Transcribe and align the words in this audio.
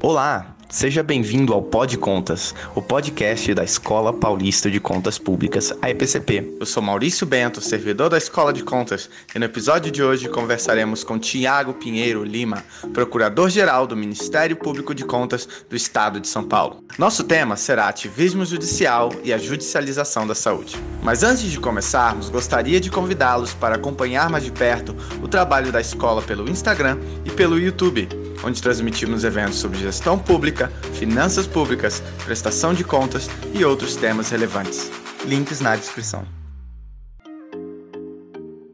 Olá, 0.00 0.54
seja 0.70 1.02
bem-vindo 1.02 1.52
ao 1.52 1.60
Pod 1.60 1.98
Contas, 1.98 2.54
o 2.72 2.80
podcast 2.80 3.52
da 3.52 3.64
Escola 3.64 4.12
Paulista 4.12 4.70
de 4.70 4.78
Contas 4.78 5.18
Públicas, 5.18 5.76
a 5.82 5.90
EPCP. 5.90 6.56
Eu 6.60 6.66
sou 6.66 6.80
Maurício 6.80 7.26
Bento, 7.26 7.60
servidor 7.60 8.08
da 8.08 8.16
Escola 8.16 8.52
de 8.52 8.62
Contas, 8.62 9.10
e 9.34 9.38
no 9.40 9.44
episódio 9.44 9.90
de 9.90 10.00
hoje 10.00 10.28
conversaremos 10.28 11.02
com 11.02 11.18
Tiago 11.18 11.74
Pinheiro 11.74 12.22
Lima, 12.22 12.64
procurador-geral 12.94 13.88
do 13.88 13.96
Ministério 13.96 14.54
Público 14.54 14.94
de 14.94 15.04
Contas 15.04 15.48
do 15.68 15.74
Estado 15.74 16.20
de 16.20 16.28
São 16.28 16.44
Paulo. 16.44 16.84
Nosso 16.96 17.24
tema 17.24 17.56
será 17.56 17.88
ativismo 17.88 18.44
judicial 18.44 19.10
e 19.24 19.32
a 19.32 19.36
judicialização 19.36 20.28
da 20.28 20.34
saúde. 20.36 20.76
Mas 21.02 21.24
antes 21.24 21.50
de 21.50 21.58
começarmos, 21.58 22.28
gostaria 22.28 22.78
de 22.78 22.88
convidá-los 22.88 23.52
para 23.52 23.74
acompanhar 23.74 24.30
mais 24.30 24.44
de 24.44 24.52
perto 24.52 24.94
o 25.20 25.26
trabalho 25.26 25.72
da 25.72 25.80
escola 25.80 26.22
pelo 26.22 26.48
Instagram 26.48 27.00
e 27.24 27.32
pelo 27.32 27.58
YouTube 27.58 28.27
onde 28.44 28.62
transmitimos 28.62 29.24
eventos 29.24 29.58
sobre 29.58 29.78
gestão 29.78 30.18
pública, 30.18 30.68
finanças 30.94 31.46
públicas, 31.46 32.00
prestação 32.24 32.72
de 32.72 32.84
contas 32.84 33.28
e 33.54 33.64
outros 33.64 33.96
temas 33.96 34.30
relevantes. 34.30 34.90
Links 35.24 35.60
na 35.60 35.76
descrição. 35.76 36.24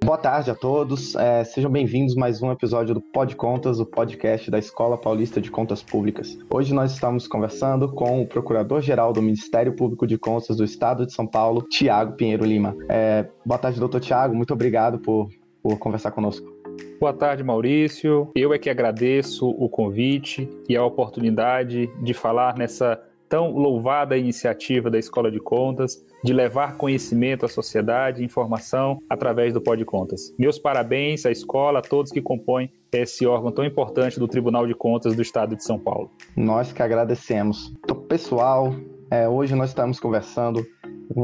Boa 0.05 0.19
tarde 0.19 0.51
a 0.51 0.55
todos, 0.55 1.15
é, 1.15 1.43
sejam 1.45 1.71
bem-vindos 1.71 2.15
a 2.15 2.21
mais 2.21 2.43
um 2.43 2.53
episódio 2.53 2.93
do 2.93 3.01
Pod 3.01 3.35
Contas, 3.37 3.81
o 3.81 3.87
podcast 3.87 4.51
da 4.51 4.59
Escola 4.59 4.99
Paulista 4.99 5.41
de 5.41 5.51
Contas 5.51 5.83
Públicas. 5.83 6.37
Hoje 6.51 6.75
nós 6.75 6.93
estamos 6.93 7.27
conversando 7.27 7.91
com 7.91 8.21
o 8.21 8.27
Procurador-Geral 8.27 9.15
do 9.15 9.23
Ministério 9.23 9.75
Público 9.75 10.07
de 10.07 10.19
Contas 10.19 10.59
do 10.59 10.65
Estado 10.65 11.07
de 11.07 11.15
São 11.15 11.27
Paulo, 11.27 11.63
Tiago 11.71 12.17
Pinheiro 12.17 12.45
Lima. 12.45 12.77
É, 12.87 13.27
boa 13.47 13.57
tarde, 13.57 13.81
doutor 13.81 13.99
Tiago, 13.99 14.37
muito 14.37 14.53
obrigado 14.53 14.99
por, 14.99 15.31
por 15.63 15.79
conversar 15.79 16.11
conosco. 16.11 16.54
Boa 17.01 17.13
tarde, 17.13 17.43
Maurício. 17.43 18.31
Eu 18.35 18.55
é 18.55 18.59
que 18.59 18.71
agradeço 18.71 19.49
o 19.49 19.69
convite 19.69 20.49
e 20.69 20.77
a 20.77 20.85
oportunidade 20.85 21.87
de 22.03 22.15
falar 22.15 22.57
nessa 22.57 23.01
tão 23.29 23.51
louvada 23.51 24.17
iniciativa 24.17 24.91
da 24.91 24.99
Escola 24.99 25.31
de 25.31 25.41
Contas 25.41 26.03
de 26.23 26.33
levar 26.33 26.77
conhecimento 26.77 27.45
à 27.45 27.49
sociedade 27.49 28.25
informação 28.25 28.99
através 29.11 29.53
do 29.53 29.61
Pod 29.61 29.85
Contas. 29.85 30.33
Meus 30.39 30.59
parabéns 30.59 31.27
à 31.27 31.31
escola, 31.31 31.81
a 31.81 31.83
todos 31.83 32.11
que 32.11 32.23
compõem 32.23 32.71
esse 32.93 33.27
órgão 33.27 33.51
tão 33.51 33.65
importante 33.65 34.19
do 34.19 34.29
Tribunal 34.29 34.67
de 34.67 34.75
Contas 34.75 35.15
do 35.15 35.21
Estado 35.21 35.57
de 35.57 35.65
São 35.65 35.79
Paulo. 35.79 36.11
Nós 36.37 36.73
que 36.73 36.83
agradecemos. 36.83 37.75
Então, 37.85 37.97
pessoal, 37.97 38.75
é, 39.11 39.29
hoje 39.29 39.55
nós 39.55 39.71
estamos 39.71 40.01
conversando 40.01 40.65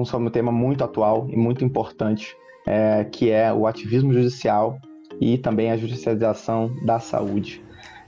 sobre 0.05 0.29
um 0.29 0.31
tema 0.31 0.53
muito 0.53 0.85
atual 0.85 1.27
e 1.31 1.37
muito 1.37 1.65
importante, 1.65 2.37
é, 2.67 3.05
que 3.05 3.31
é 3.31 3.53
o 3.53 3.67
ativismo 3.67 4.13
judicial 4.13 4.79
e 5.21 5.37
também 5.37 5.71
a 5.71 5.77
judicialização 5.77 6.75
da 6.83 6.99
saúde. 6.99 7.63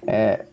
É, 0.06 0.46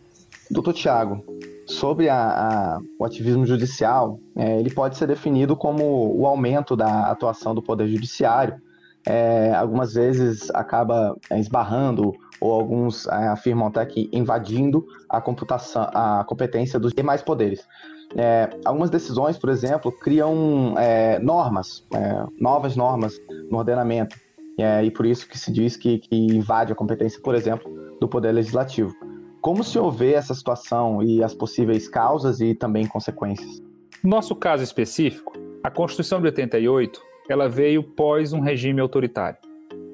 doutor 0.50 0.74
Tiago, 0.74 1.24
sobre 1.66 2.08
a, 2.08 2.16
a, 2.16 2.80
o 2.98 3.04
ativismo 3.04 3.46
judicial, 3.46 4.20
é, 4.36 4.58
ele 4.58 4.70
pode 4.70 4.96
ser 4.96 5.06
definido 5.06 5.56
como 5.56 6.14
o 6.14 6.26
aumento 6.26 6.76
da 6.76 7.10
atuação 7.10 7.54
do 7.54 7.62
Poder 7.62 7.88
Judiciário. 7.88 8.60
É, 9.06 9.54
algumas 9.54 9.94
vezes 9.94 10.50
acaba 10.50 11.16
esbarrando, 11.32 12.12
ou 12.40 12.52
alguns 12.52 13.06
é, 13.06 13.28
afirmam 13.28 13.68
até 13.68 13.86
que 13.86 14.10
invadindo 14.12 14.84
a, 15.08 15.20
computação, 15.20 15.88
a 15.94 16.24
competência 16.24 16.78
dos 16.78 16.92
demais 16.92 17.22
poderes. 17.22 17.66
É, 18.16 18.50
algumas 18.64 18.90
decisões, 18.90 19.38
por 19.38 19.48
exemplo, 19.48 19.92
criam 19.92 20.74
é, 20.76 21.18
normas, 21.20 21.86
novas 22.38 22.74
normas 22.74 23.14
no 23.48 23.58
ordenamento 23.58 24.16
é, 24.62 24.84
e 24.84 24.90
por 24.90 25.06
isso 25.06 25.28
que 25.28 25.38
se 25.38 25.52
diz 25.52 25.76
que, 25.76 25.98
que 25.98 26.16
invade 26.16 26.72
a 26.72 26.76
competência, 26.76 27.20
por 27.22 27.34
exemplo, 27.34 27.70
do 28.00 28.08
Poder 28.08 28.32
Legislativo. 28.32 28.94
Como 29.40 29.64
se 29.64 29.78
houver 29.78 30.14
essa 30.14 30.34
situação 30.34 31.02
e 31.02 31.22
as 31.22 31.34
possíveis 31.34 31.88
causas 31.88 32.40
e 32.40 32.54
também 32.54 32.86
consequências? 32.86 33.62
No 34.02 34.10
nosso 34.10 34.34
caso 34.34 34.62
específico, 34.62 35.32
a 35.62 35.70
Constituição 35.70 36.20
de 36.20 36.26
88 36.26 37.00
ela 37.28 37.48
veio 37.48 37.82
pós 37.82 38.32
um 38.32 38.40
regime 38.40 38.80
autoritário. 38.80 39.38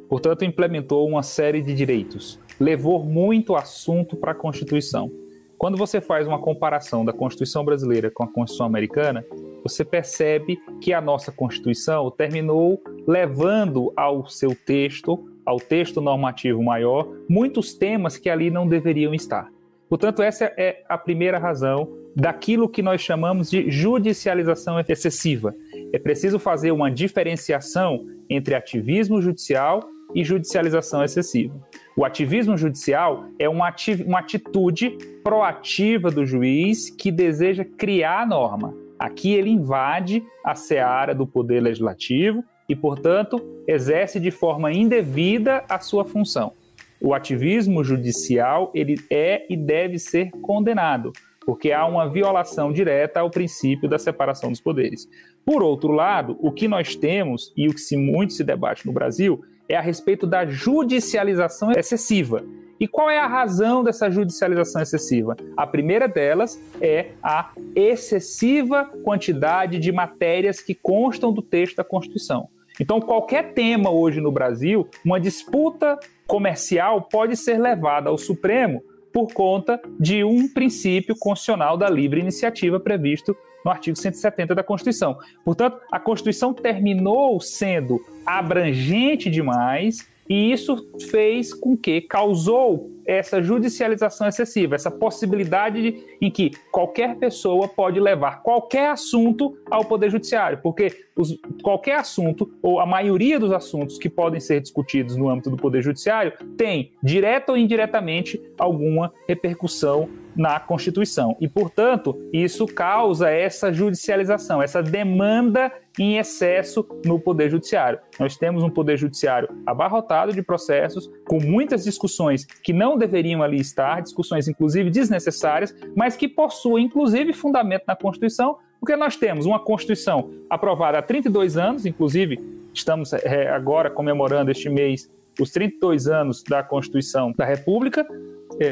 Portanto, 0.08 0.44
implementou 0.44 1.06
uma 1.06 1.22
série 1.22 1.60
de 1.60 1.74
direitos, 1.74 2.40
levou 2.58 3.04
muito 3.04 3.54
assunto 3.54 4.16
para 4.16 4.32
a 4.32 4.34
Constituição. 4.34 5.10
Quando 5.58 5.78
você 5.78 6.00
faz 6.00 6.26
uma 6.26 6.38
comparação 6.38 7.04
da 7.04 7.12
Constituição 7.12 7.64
brasileira 7.64 8.10
com 8.10 8.22
a 8.22 8.28
Constituição 8.28 8.66
americana, 8.66 9.24
você 9.62 9.84
percebe 9.84 10.58
que 10.80 10.92
a 10.92 11.00
nossa 11.00 11.32
Constituição 11.32 12.10
terminou 12.10 12.80
levando 13.06 13.92
ao 13.96 14.28
seu 14.28 14.54
texto, 14.54 15.28
ao 15.46 15.58
texto 15.58 16.00
normativo 16.00 16.62
maior, 16.62 17.08
muitos 17.28 17.72
temas 17.72 18.18
que 18.18 18.28
ali 18.28 18.50
não 18.50 18.68
deveriam 18.68 19.14
estar. 19.14 19.50
Portanto, 19.88 20.22
essa 20.22 20.52
é 20.56 20.82
a 20.88 20.98
primeira 20.98 21.38
razão 21.38 21.88
daquilo 22.14 22.68
que 22.68 22.82
nós 22.82 23.00
chamamos 23.00 23.50
de 23.50 23.70
judicialização 23.70 24.78
excessiva. 24.80 25.54
É 25.92 25.98
preciso 25.98 26.38
fazer 26.38 26.70
uma 26.70 26.90
diferenciação 26.90 28.04
entre 28.28 28.54
ativismo 28.54 29.22
judicial 29.22 29.80
e 30.16 30.24
judicialização 30.24 31.04
excessiva. 31.04 31.54
O 31.94 32.02
ativismo 32.02 32.56
judicial 32.56 33.26
é 33.38 33.46
uma, 33.46 33.70
uma 34.06 34.18
atitude 34.20 34.96
proativa 35.22 36.10
do 36.10 36.24
juiz 36.24 36.88
que 36.88 37.12
deseja 37.12 37.66
criar 37.76 38.22
a 38.22 38.26
norma. 38.26 38.74
Aqui 38.98 39.34
ele 39.34 39.50
invade 39.50 40.24
a 40.42 40.54
seara 40.54 41.14
do 41.14 41.26
poder 41.26 41.60
legislativo 41.60 42.42
e, 42.66 42.74
portanto, 42.74 43.44
exerce 43.68 44.18
de 44.18 44.30
forma 44.30 44.72
indevida 44.72 45.62
a 45.68 45.78
sua 45.78 46.02
função. 46.02 46.54
O 46.98 47.12
ativismo 47.12 47.84
judicial 47.84 48.72
ele 48.74 48.94
é 49.10 49.44
e 49.50 49.56
deve 49.56 49.98
ser 49.98 50.30
condenado, 50.40 51.12
porque 51.44 51.72
há 51.72 51.84
uma 51.84 52.08
violação 52.08 52.72
direta 52.72 53.20
ao 53.20 53.30
princípio 53.30 53.86
da 53.86 53.98
separação 53.98 54.50
dos 54.50 54.62
poderes. 54.62 55.06
Por 55.44 55.62
outro 55.62 55.92
lado, 55.92 56.38
o 56.40 56.50
que 56.50 56.66
nós 56.66 56.96
temos 56.96 57.52
e 57.54 57.68
o 57.68 57.74
que 57.74 57.80
se 57.80 57.98
muito 57.98 58.32
se 58.32 58.42
debate 58.42 58.86
no 58.86 58.94
Brasil 58.94 59.44
é 59.68 59.76
a 59.76 59.80
respeito 59.80 60.26
da 60.26 60.46
judicialização 60.46 61.72
excessiva. 61.72 62.44
E 62.78 62.86
qual 62.86 63.08
é 63.08 63.18
a 63.18 63.26
razão 63.26 63.82
dessa 63.82 64.10
judicialização 64.10 64.82
excessiva? 64.82 65.36
A 65.56 65.66
primeira 65.66 66.06
delas 66.06 66.60
é 66.80 67.12
a 67.22 67.50
excessiva 67.74 68.84
quantidade 69.02 69.78
de 69.78 69.90
matérias 69.90 70.60
que 70.60 70.74
constam 70.74 71.32
do 71.32 71.40
texto 71.40 71.76
da 71.76 71.84
Constituição. 71.84 72.48
Então, 72.78 73.00
qualquer 73.00 73.54
tema 73.54 73.90
hoje 73.90 74.20
no 74.20 74.30
Brasil, 74.30 74.86
uma 75.02 75.18
disputa 75.18 75.98
comercial 76.26 77.02
pode 77.02 77.34
ser 77.36 77.58
levada 77.58 78.10
ao 78.10 78.18
Supremo 78.18 78.82
por 79.16 79.32
conta 79.32 79.80
de 79.98 80.22
um 80.22 80.46
princípio 80.46 81.16
constitucional 81.18 81.78
da 81.78 81.88
livre 81.88 82.20
iniciativa 82.20 82.78
previsto 82.78 83.34
no 83.64 83.70
artigo 83.70 83.96
170 83.96 84.54
da 84.54 84.62
Constituição. 84.62 85.16
Portanto, 85.42 85.80
a 85.90 85.98
Constituição 85.98 86.52
terminou 86.52 87.40
sendo 87.40 87.98
abrangente 88.26 89.30
demais 89.30 90.06
e 90.28 90.52
isso 90.52 90.88
fez 91.10 91.54
com 91.54 91.76
que 91.76 92.00
causou 92.00 92.90
essa 93.06 93.40
judicialização 93.40 94.26
excessiva, 94.26 94.74
essa 94.74 94.90
possibilidade 94.90 95.80
de, 95.80 96.04
em 96.20 96.30
que 96.30 96.50
qualquer 96.72 97.16
pessoa 97.16 97.68
pode 97.68 98.00
levar 98.00 98.42
qualquer 98.42 98.90
assunto 98.90 99.56
ao 99.70 99.84
Poder 99.84 100.10
Judiciário, 100.10 100.58
porque 100.60 101.04
os, 101.14 101.38
qualquer 101.62 102.00
assunto, 102.00 102.50
ou 102.60 102.80
a 102.80 102.86
maioria 102.86 103.38
dos 103.38 103.52
assuntos 103.52 103.96
que 103.96 104.08
podem 104.08 104.40
ser 104.40 104.60
discutidos 104.60 105.16
no 105.16 105.28
âmbito 105.28 105.50
do 105.50 105.56
Poder 105.56 105.82
Judiciário, 105.82 106.32
tem, 106.56 106.92
direta 107.00 107.52
ou 107.52 107.58
indiretamente, 107.58 108.40
alguma 108.58 109.12
repercussão 109.28 110.08
na 110.36 110.60
Constituição. 110.60 111.36
E, 111.40 111.48
portanto, 111.48 112.16
isso 112.32 112.66
causa 112.66 113.30
essa 113.30 113.72
judicialização, 113.72 114.62
essa 114.62 114.82
demanda 114.82 115.72
em 115.98 116.18
excesso 116.18 116.86
no 117.04 117.18
Poder 117.18 117.50
Judiciário. 117.50 117.98
Nós 118.20 118.36
temos 118.36 118.62
um 118.62 118.68
Poder 118.68 118.96
Judiciário 118.98 119.48
abarrotado 119.64 120.32
de 120.32 120.42
processos, 120.42 121.10
com 121.26 121.40
muitas 121.40 121.84
discussões 121.84 122.44
que 122.44 122.72
não 122.72 122.98
deveriam 122.98 123.42
ali 123.42 123.58
estar, 123.58 124.02
discussões 124.02 124.46
inclusive 124.46 124.90
desnecessárias, 124.90 125.74
mas 125.96 126.16
que 126.16 126.28
possuem 126.28 126.84
inclusive 126.84 127.32
fundamento 127.32 127.84
na 127.88 127.96
Constituição, 127.96 128.58
porque 128.78 128.94
nós 128.94 129.16
temos 129.16 129.46
uma 129.46 129.58
Constituição 129.58 130.30
aprovada 130.50 130.98
há 130.98 131.02
32 131.02 131.56
anos, 131.56 131.86
inclusive 131.86 132.38
estamos 132.74 133.12
é, 133.14 133.48
agora 133.48 133.90
comemorando 133.90 134.50
este 134.50 134.68
mês 134.68 135.10
os 135.40 135.50
32 135.50 136.06
anos 136.06 136.42
da 136.42 136.62
Constituição 136.62 137.32
da 137.32 137.44
República, 137.44 138.06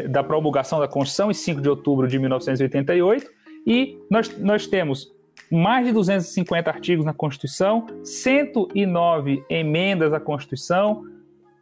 da 0.09 0.23
promulgação 0.23 0.81
da 0.81 0.89
Constituição, 0.89 1.31
em 1.31 1.35
5 1.35 1.61
de 1.61 1.69
outubro 1.69 2.09
de 2.09 2.19
1988, 2.19 3.31
e 3.67 3.99
nós, 4.11 4.37
nós 4.39 4.67
temos 4.67 5.13
mais 5.51 5.87
de 5.87 5.93
250 5.93 6.71
artigos 6.71 7.05
na 7.05 7.13
Constituição, 7.13 7.87
109 8.03 9.45
emendas 9.49 10.13
à 10.13 10.21
Constituição, 10.21 11.05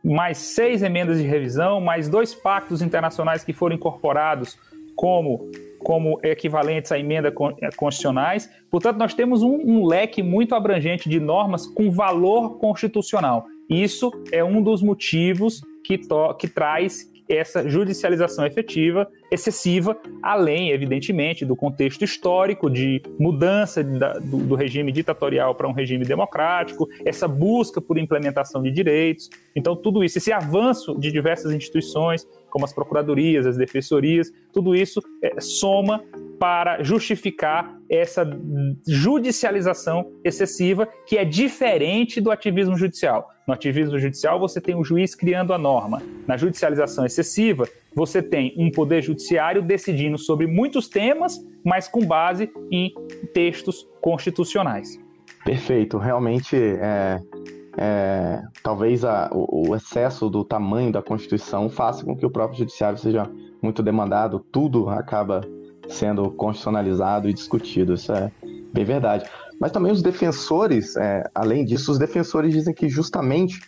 mais 0.03 0.39
seis 0.39 0.83
emendas 0.83 1.19
de 1.19 1.25
revisão, 1.25 1.81
mais 1.81 2.09
dois 2.09 2.35
pactos 2.35 2.83
internacionais 2.83 3.45
que 3.45 3.53
foram 3.53 3.77
incorporados 3.77 4.59
como, 4.97 5.51
como 5.79 6.19
equivalentes 6.23 6.91
a 6.91 6.99
emendas 6.99 7.33
eh, 7.61 7.71
constitucionais. 7.77 8.51
Portanto, 8.71 8.99
nós 8.99 9.15
temos 9.15 9.43
um, 9.43 9.55
um 9.55 9.87
leque 9.87 10.23
muito 10.23 10.55
abrangente 10.55 11.09
de 11.09 11.21
normas 11.21 11.67
com 11.67 11.91
valor 11.91 12.59
constitucional. 12.59 13.47
Isso 13.71 14.11
é 14.33 14.43
um 14.43 14.61
dos 14.63 14.83
motivos 14.83 15.63
que, 15.85 15.99
to, 15.99 16.35
que 16.35 16.49
traz 16.49 17.12
essa 17.35 17.69
judicialização 17.69 18.47
efetiva, 18.47 19.09
excessiva, 19.31 19.97
além, 20.23 20.71
evidentemente, 20.71 21.45
do 21.45 21.57
contexto 21.57 22.03
histórico 22.05 22.69
de 22.69 23.03
mudança 23.19 23.83
da, 23.83 24.15
do, 24.15 24.39
do 24.39 24.55
regime 24.55 24.93
ditatorial 24.93 25.55
para 25.55 25.69
um 25.69 25.73
regime 25.73 26.05
democrático, 26.05 26.89
essa 27.05 27.27
busca 27.27 27.81
por 27.81 27.99
implementação 27.99 28.63
de 28.63 28.71
direitos. 28.71 29.31
Então, 29.55 29.75
tudo 29.75 30.05
isso, 30.05 30.19
esse 30.19 30.33
avanço 30.33 30.99
de 30.99 31.11
diversas 31.11 31.53
instituições, 31.53 32.27
como 32.51 32.65
as 32.65 32.73
procuradorias, 32.73 33.47
as 33.47 33.57
defensorias, 33.57 34.31
tudo 34.53 34.75
isso 34.75 35.03
é, 35.23 35.41
soma 35.41 36.05
para 36.39 36.83
justificar 36.83 37.79
essa 37.89 38.29
judicialização 38.87 40.13
excessiva, 40.25 40.87
que 41.07 41.17
é 41.17 41.25
diferente 41.25 42.21
do 42.21 42.31
ativismo 42.31 42.77
judicial. 42.77 43.32
No 43.47 43.55
ativismo 43.55 43.99
judicial, 43.99 44.39
você 44.39 44.61
tem 44.61 44.75
o 44.75 44.85
juiz 44.85 45.15
criando 45.15 45.53
a 45.53 45.59
norma. 45.59 46.01
Na 46.27 46.37
judicialização 46.37 47.05
excessiva, 47.05 47.69
você 47.95 48.23
tem 48.23 48.55
um 48.57 48.71
poder 48.71 49.03
judiciário 49.03 49.63
decidindo 49.63 50.17
sobre 50.17 50.47
muitos 50.47 50.89
temas, 50.89 51.45
mas 51.65 51.89
com 51.89 52.07
base 52.07 52.51
em 52.71 52.93
textos 53.35 53.87
constitucionais. 54.01 54.99
Perfeito. 55.45 55.99
Realmente, 55.99 56.57
é, 56.57 57.21
é, 57.77 58.43
talvez 58.63 59.05
a, 59.05 59.29
o, 59.33 59.71
o, 59.71 59.77
excesso 59.77 60.31
do 60.31 60.45
tamanho 60.45 60.93
da 60.93 61.03
Constituição 61.03 61.69
faça 61.69 62.05
com 62.05 62.17
que 62.17 62.25
o 62.25 62.31
próprio 62.31 62.59
judiciário 62.59 62.99
seja 62.99 63.29
muito 63.61 63.83
demandado, 63.83 64.45
tudo 64.53 64.89
acaba 64.89 65.41
sendo 65.89 66.31
constitucionalizado 66.31 67.29
e 67.29 67.33
discutido. 67.33 67.95
Isso 67.95 68.13
é 68.13 68.31
bem 68.73 68.85
verdade. 68.85 69.29
Mas 69.61 69.73
também 69.73 69.93
os 69.93 70.03
defensores, 70.03 70.97
é, 70.97 71.25
além 71.35 71.65
disso, 71.65 71.93
os 71.93 71.99
defensores 71.99 72.53
dizem 72.53 72.75
que 72.75 72.89
justamente 72.89 73.61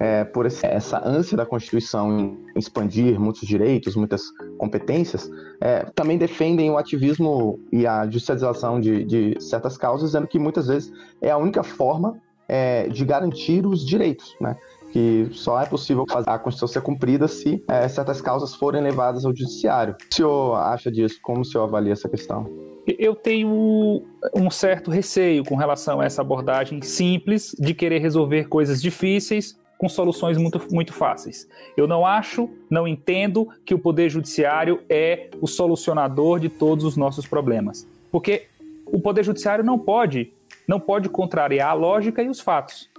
é, 0.00 0.24
por 0.24 0.46
esse, 0.46 0.66
essa 0.66 1.06
ânsia 1.06 1.36
da 1.36 1.44
Constituição 1.44 2.18
em 2.18 2.38
expandir 2.56 3.20
muitos 3.20 3.46
direitos, 3.46 3.94
muitas 3.94 4.22
competências, 4.56 5.30
é, 5.60 5.84
também 5.94 6.16
defendem 6.16 6.70
o 6.70 6.78
ativismo 6.78 7.60
e 7.70 7.86
a 7.86 8.04
judicialização 8.04 8.80
de, 8.80 9.04
de, 9.04 9.36
certas 9.38 9.76
causas, 9.76 10.08
dizendo 10.08 10.26
que 10.26 10.38
muitas 10.38 10.68
vezes 10.68 10.90
é 11.20 11.30
a 11.30 11.36
única 11.36 11.62
forma 11.62 12.18
é, 12.48 12.88
de 12.88 13.04
garantir 13.04 13.66
os 13.66 13.86
direitos, 13.86 14.34
né? 14.40 14.56
que 14.90 15.28
só 15.32 15.60
é 15.60 15.66
possível 15.66 16.04
fazer 16.10 16.30
a 16.30 16.38
Constituição 16.38 16.66
ser 16.66 16.80
cumprida 16.80 17.28
se 17.28 17.62
é, 17.68 17.86
certas 17.86 18.20
causas 18.20 18.54
forem 18.54 18.82
levadas 18.82 19.24
ao 19.24 19.36
judiciário. 19.36 19.94
O 20.10 20.14
senhor 20.14 20.54
acha 20.56 20.90
disso? 20.90 21.20
Como 21.22 21.42
o 21.42 21.44
senhor 21.44 21.64
avalia 21.64 21.92
essa 21.92 22.08
questão? 22.08 22.69
Eu 22.86 23.14
tenho 23.14 24.02
um 24.34 24.50
certo 24.50 24.90
receio 24.90 25.44
com 25.44 25.54
relação 25.54 26.00
a 26.00 26.04
essa 26.04 26.22
abordagem 26.22 26.82
simples 26.82 27.54
de 27.58 27.74
querer 27.74 28.00
resolver 28.00 28.48
coisas 28.48 28.80
difíceis 28.80 29.58
com 29.78 29.88
soluções 29.88 30.36
muito, 30.36 30.60
muito 30.70 30.92
fáceis. 30.92 31.48
Eu 31.74 31.88
não 31.88 32.04
acho, 32.04 32.50
não 32.68 32.86
entendo 32.86 33.48
que 33.64 33.74
o 33.74 33.78
Poder 33.78 34.10
Judiciário 34.10 34.82
é 34.90 35.30
o 35.40 35.46
solucionador 35.46 36.38
de 36.38 36.50
todos 36.50 36.84
os 36.84 36.98
nossos 36.98 37.26
problemas. 37.26 37.88
Porque 38.12 38.46
o 38.84 39.00
Poder 39.00 39.24
Judiciário 39.24 39.64
não 39.64 39.78
pode, 39.78 40.34
não 40.68 40.78
pode 40.78 41.08
contrariar 41.08 41.70
a 41.70 41.74
lógica 41.74 42.22
e 42.22 42.28
os 42.28 42.40
fatos. 42.40 42.90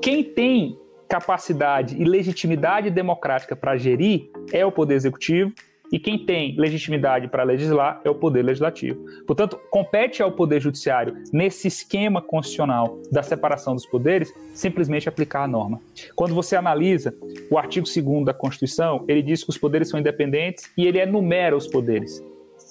Quem 0.00 0.22
tem 0.22 0.78
capacidade 1.08 2.00
e 2.00 2.04
legitimidade 2.04 2.90
democrática 2.90 3.56
para 3.56 3.76
gerir 3.76 4.30
é 4.52 4.64
o 4.64 4.70
Poder 4.70 4.94
Executivo, 4.94 5.52
e 5.94 5.98
quem 6.00 6.18
tem 6.18 6.56
legitimidade 6.56 7.28
para 7.28 7.44
legislar 7.44 8.00
é 8.04 8.10
o 8.10 8.16
Poder 8.16 8.42
Legislativo. 8.42 9.06
Portanto, 9.24 9.60
compete 9.70 10.24
ao 10.24 10.32
Poder 10.32 10.60
Judiciário, 10.60 11.22
nesse 11.32 11.68
esquema 11.68 12.20
constitucional 12.20 12.98
da 13.12 13.22
separação 13.22 13.76
dos 13.76 13.86
poderes, 13.86 14.34
simplesmente 14.52 15.08
aplicar 15.08 15.44
a 15.44 15.46
norma. 15.46 15.80
Quando 16.16 16.34
você 16.34 16.56
analisa 16.56 17.14
o 17.48 17.56
artigo 17.56 17.86
2 17.86 18.24
da 18.24 18.34
Constituição, 18.34 19.04
ele 19.06 19.22
diz 19.22 19.44
que 19.44 19.50
os 19.50 19.56
poderes 19.56 19.88
são 19.88 20.00
independentes 20.00 20.68
e 20.76 20.84
ele 20.84 20.98
enumera 20.98 21.56
os 21.56 21.68
poderes: 21.68 22.20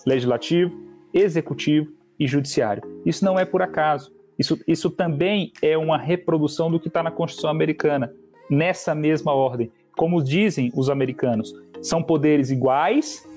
legislativo, 0.06 0.78
executivo 1.14 1.94
e 2.20 2.28
judiciário. 2.28 2.84
Isso 3.06 3.24
não 3.24 3.40
é 3.40 3.46
por 3.46 3.62
acaso. 3.62 4.12
Isso, 4.38 4.60
isso 4.68 4.90
também 4.90 5.54
é 5.62 5.78
uma 5.78 5.98
reprodução 5.98 6.70
do 6.70 6.78
que 6.78 6.90
está 6.90 7.02
na 7.02 7.10
Constituição 7.10 7.50
americana 7.50 8.14
nessa 8.50 8.94
mesma 8.94 9.32
ordem. 9.32 9.72
Como 9.96 10.22
dizem 10.22 10.72
os 10.76 10.90
americanos, 10.90 11.54
são 11.84 12.02
poderes 12.02 12.50
iguais, 12.50 13.28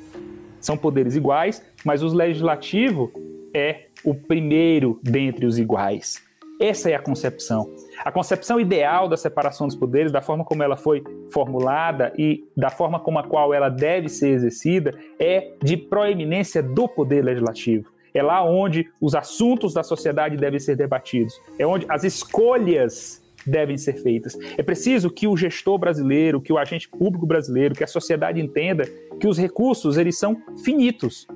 são 0.60 0.76
poderes 0.76 1.16
iguais, 1.16 1.62
mas 1.84 2.02
o 2.02 2.08
legislativo 2.08 3.12
é 3.52 3.86
o 4.04 4.14
primeiro 4.14 4.98
dentre 5.02 5.44
os 5.44 5.58
iguais. 5.58 6.24
Essa 6.58 6.90
é 6.90 6.94
a 6.94 6.98
concepção. 6.98 7.68
A 8.02 8.10
concepção 8.10 8.58
ideal 8.58 9.08
da 9.08 9.16
separação 9.16 9.66
dos 9.66 9.76
poderes, 9.76 10.10
da 10.10 10.22
forma 10.22 10.44
como 10.44 10.62
ela 10.62 10.76
foi 10.76 11.04
formulada 11.30 12.14
e 12.16 12.44
da 12.56 12.70
forma 12.70 12.98
como 12.98 13.18
a 13.18 13.24
qual 13.24 13.52
ela 13.52 13.68
deve 13.68 14.08
ser 14.08 14.30
exercida, 14.30 14.94
é 15.18 15.52
de 15.62 15.76
proeminência 15.76 16.62
do 16.62 16.88
poder 16.88 17.22
legislativo. 17.22 17.90
É 18.14 18.22
lá 18.22 18.42
onde 18.42 18.88
os 18.98 19.14
assuntos 19.14 19.74
da 19.74 19.82
sociedade 19.82 20.38
devem 20.38 20.58
ser 20.58 20.76
debatidos. 20.76 21.38
É 21.58 21.66
onde 21.66 21.84
as 21.90 22.04
escolhas 22.04 23.22
devem 23.46 23.76
ser 23.78 23.94
feitas. 24.02 24.36
É 24.56 24.62
preciso 24.62 25.10
que 25.10 25.26
o 25.26 25.36
gestor 25.36 25.78
brasileiro, 25.78 26.40
que 26.40 26.52
o 26.52 26.58
agente 26.58 26.88
público 26.88 27.26
brasileiro, 27.26 27.74
que 27.74 27.84
a 27.84 27.86
sociedade 27.86 28.40
entenda 28.40 28.84
que 29.20 29.26
os 29.26 29.38
recursos 29.38 29.96
eles 29.96 30.18
são 30.18 30.36
finitos. 30.64 31.26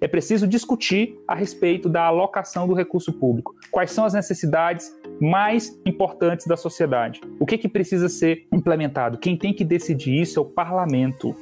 É 0.00 0.08
preciso 0.08 0.46
discutir 0.46 1.18
a 1.28 1.34
respeito 1.34 1.86
da 1.86 2.04
alocação 2.04 2.66
do 2.66 2.72
recurso 2.72 3.12
público. 3.12 3.54
Quais 3.70 3.90
são 3.90 4.04
as 4.04 4.14
necessidades 4.14 4.90
mais 5.20 5.78
importantes 5.84 6.46
da 6.46 6.56
sociedade? 6.56 7.20
O 7.38 7.44
que, 7.44 7.58
que 7.58 7.68
precisa 7.68 8.08
ser 8.08 8.46
implementado? 8.50 9.18
Quem 9.18 9.36
tem 9.36 9.52
que 9.52 9.62
decidir 9.62 10.18
isso 10.18 10.38
é 10.38 10.42
o 10.42 10.46
parlamento. 10.46 11.36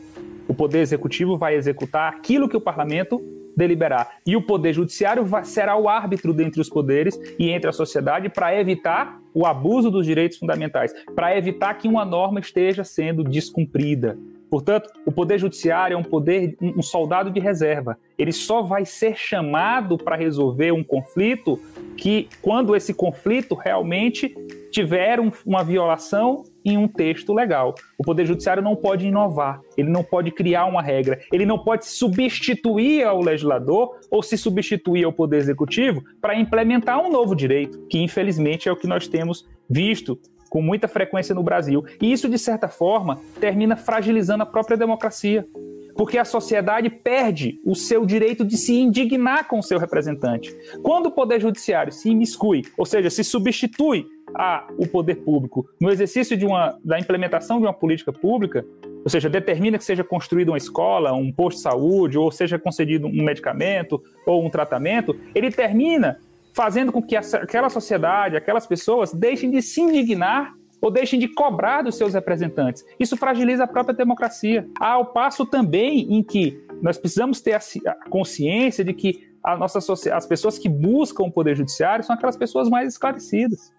O 0.48 0.54
poder 0.54 0.81
executivo 0.81 1.38
vai 1.38 1.54
executar 1.54 2.12
aquilo 2.12 2.48
que 2.48 2.56
o 2.56 2.60
parlamento 2.60 3.22
deliberar. 3.58 4.19
E 4.25 4.37
o 4.37 4.43
poder 4.43 4.72
judiciário 4.72 5.26
será 5.43 5.76
o 5.76 5.88
árbitro 5.88 6.32
dentre 6.32 6.60
os 6.60 6.70
poderes 6.70 7.19
e 7.38 7.50
entre 7.50 7.69
a 7.69 7.72
sociedade 7.72 8.28
para 8.28 8.58
evitar 8.58 9.20
o 9.34 9.44
abuso 9.44 9.90
dos 9.90 10.06
direitos 10.06 10.38
fundamentais, 10.38 10.93
para 11.14 11.37
evitar 11.37 11.75
que 11.75 11.88
uma 11.88 12.05
norma 12.05 12.38
esteja 12.40 12.84
sendo 12.84 13.25
descumprida. 13.25 14.16
Portanto, 14.50 14.90
o 15.05 15.12
poder 15.12 15.38
judiciário 15.38 15.94
é 15.94 15.99
um 15.99 16.02
poder, 16.02 16.56
um 16.60 16.81
soldado 16.81 17.31
de 17.31 17.38
reserva. 17.38 17.99
Ele 18.16 18.32
só 18.32 18.62
vai 18.62 18.87
ser 18.87 19.14
chamado 19.14 19.99
para 19.99 20.16
resolver 20.16 20.72
um 20.72 20.82
conflito 20.82 21.60
que, 21.96 22.28
quando 22.40 22.75
esse 22.75 22.94
conflito 22.94 23.55
realmente 23.55 24.34
tiver 24.70 25.20
um, 25.20 25.31
uma 25.44 25.62
violação 25.62 26.44
em 26.70 26.76
um 26.76 26.88
texto 26.88 27.32
legal. 27.32 27.75
O 27.97 28.05
Poder 28.05 28.26
Judiciário 28.26 28.62
não 28.62 28.76
pode 28.76 29.06
inovar, 29.06 29.61
ele 29.76 29.91
não 29.91 30.03
pode 30.03 30.31
criar 30.31 30.67
uma 30.67 30.82
regra, 30.82 31.20
ele 31.32 31.47
não 31.47 31.59
pode 31.59 31.87
substituir 31.87 33.05
ao 33.05 33.20
legislador 33.20 33.99
ou 34.11 34.23
se 34.23 34.37
substituir 34.37 35.05
ao 35.05 35.12
Poder 35.12 35.38
Executivo 35.38 36.03
para 36.20 36.39
implementar 36.39 37.01
um 37.01 37.10
novo 37.10 37.34
direito, 37.34 37.87
que 37.89 37.98
infelizmente 37.98 38.69
é 38.69 38.72
o 38.72 38.77
que 38.77 38.87
nós 38.87 39.06
temos 39.06 39.46
visto 39.69 40.19
com 40.48 40.63
muita 40.63 40.89
frequência 40.89 41.34
no 41.34 41.43
Brasil. 41.43 41.84
E 42.01 42.10
isso, 42.10 42.29
de 42.29 42.39
certa 42.39 42.69
forma, 42.69 43.20
termina 43.41 43.77
fragilizando 43.77 44.43
a 44.43 44.46
própria 44.46 44.77
democracia. 44.77 45.46
Porque 45.94 46.17
a 46.17 46.25
sociedade 46.25 46.89
perde 46.89 47.60
o 47.65 47.75
seu 47.75 48.06
direito 48.06 48.44
de 48.44 48.56
se 48.56 48.72
indignar 48.72 49.48
com 49.48 49.58
o 49.58 49.63
seu 49.63 49.81
representante. 49.81 50.56
Quando 50.81 51.06
o 51.06 51.10
Poder 51.10 51.41
Judiciário 51.41 51.93
se 51.93 52.08
imiscui, 52.08 52.63
ou 52.77 52.87
seja, 52.87 53.10
se 53.10 53.25
substitui 53.25 54.06
a 54.35 54.67
o 54.77 54.87
poder 54.87 55.17
público 55.17 55.69
no 55.81 55.91
exercício 55.91 56.37
de 56.37 56.44
uma, 56.44 56.79
da 56.85 56.99
implementação 56.99 57.58
de 57.58 57.67
uma 57.67 57.73
política 57.73 58.13
pública, 58.13 58.65
ou 59.05 59.11
seja, 59.11 59.29
determina 59.29 59.79
que 59.79 59.85
seja 59.85 60.05
construída 60.05 60.51
uma 60.51 60.58
escola, 60.58 61.13
um 61.13 61.32
posto 61.32 61.58
de 61.58 61.63
saúde, 61.63 62.19
ou 62.19 62.31
seja 62.31 62.58
concedido 62.58 63.06
um 63.06 63.25
medicamento 63.25 64.03
ou 64.27 64.44
um 64.44 64.51
tratamento, 64.51 65.19
ele 65.35 65.51
termina 65.51 66.19
fazendo 66.53 66.91
com 66.91 67.03
que 67.03 67.17
aquela 67.17 67.69
sociedade, 67.69 68.37
aquelas 68.37 68.67
pessoas 68.67 69.13
deixem 69.13 69.51
de 69.51 69.63
se 69.63 69.81
indignar 69.81 70.55
ou 70.81 70.91
deixem 70.91 71.19
de 71.19 71.29
cobrar 71.29 71.82
dos 71.82 71.97
seus 71.97 72.15
representantes. 72.15 72.85
Isso 72.99 73.17
fragiliza 73.17 73.65
a 73.65 73.67
própria 73.67 73.94
democracia. 73.94 74.69
Ao 74.79 75.06
passo 75.06 75.44
também 75.44 76.13
em 76.13 76.23
que 76.23 76.61
nós 76.81 76.97
precisamos 76.97 77.41
ter 77.41 77.55
a 77.55 77.94
consciência 78.08 78.85
de 78.85 78.93
que 78.93 79.29
a 79.43 79.56
nossa 79.56 79.79
as 80.13 80.27
pessoas 80.27 80.58
que 80.58 80.69
buscam 80.69 81.25
o 81.25 81.32
poder 81.32 81.56
judiciário 81.56 82.05
são 82.05 82.15
aquelas 82.15 82.37
pessoas 82.37 82.69
mais 82.69 82.93
esclarecidas. 82.93 83.73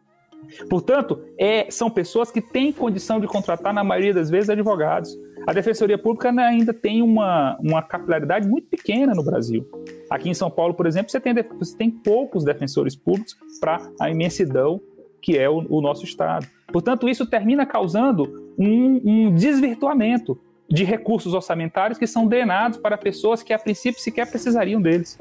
Portanto, 0.69 1.22
é, 1.38 1.69
são 1.69 1.89
pessoas 1.89 2.31
que 2.31 2.41
têm 2.41 2.72
condição 2.72 3.19
de 3.19 3.27
contratar, 3.27 3.74
na 3.74 3.84
maioria 3.84 4.13
das 4.13 4.29
vezes, 4.29 4.50
advogados. 4.50 5.17
A 5.48 5.53
Defensoria 5.53 5.98
Pública 5.98 6.31
né, 6.31 6.43
ainda 6.43 6.74
tem 6.74 7.01
uma, 7.01 7.58
uma 7.62 7.81
capilaridade 7.81 8.48
muito 8.48 8.67
pequena 8.67 9.13
no 9.13 9.24
Brasil. 9.24 9.65
Aqui 10.10 10.29
em 10.29 10.34
São 10.34 10.50
Paulo, 10.50 10.74
por 10.74 10.86
exemplo, 10.86 11.12
você 11.12 11.19
tem, 11.19 11.34
você 11.58 11.77
tem 11.77 11.89
poucos 11.89 12.43
defensores 12.43 12.96
públicos 12.96 13.36
para 13.60 13.89
a 14.00 14.10
imensidão 14.10 14.81
que 15.22 15.38
é 15.38 15.50
o, 15.50 15.65
o, 15.69 15.81
nosso 15.81 16.05
Estado. 16.05 16.48
Portanto, 16.72 17.10
isso 17.10 17.25
termina 17.25 17.65
causando 17.65 18.53
um, 18.58 19.01
um 19.03 19.36
desvirtuamento 19.36 20.39
de 20.69 20.84
recursos 20.84 21.34
orçamentários 21.34 21.98
que 21.98 22.05
são 22.05 22.27
drenados 22.27 22.77
para 22.77 22.98
pessoas 22.98 23.41
que 23.41 23.51
a 23.51 23.60
princípio 23.60 24.00
sequer 24.00 24.29
precisariam 24.29 24.81
deles. 24.81 25.17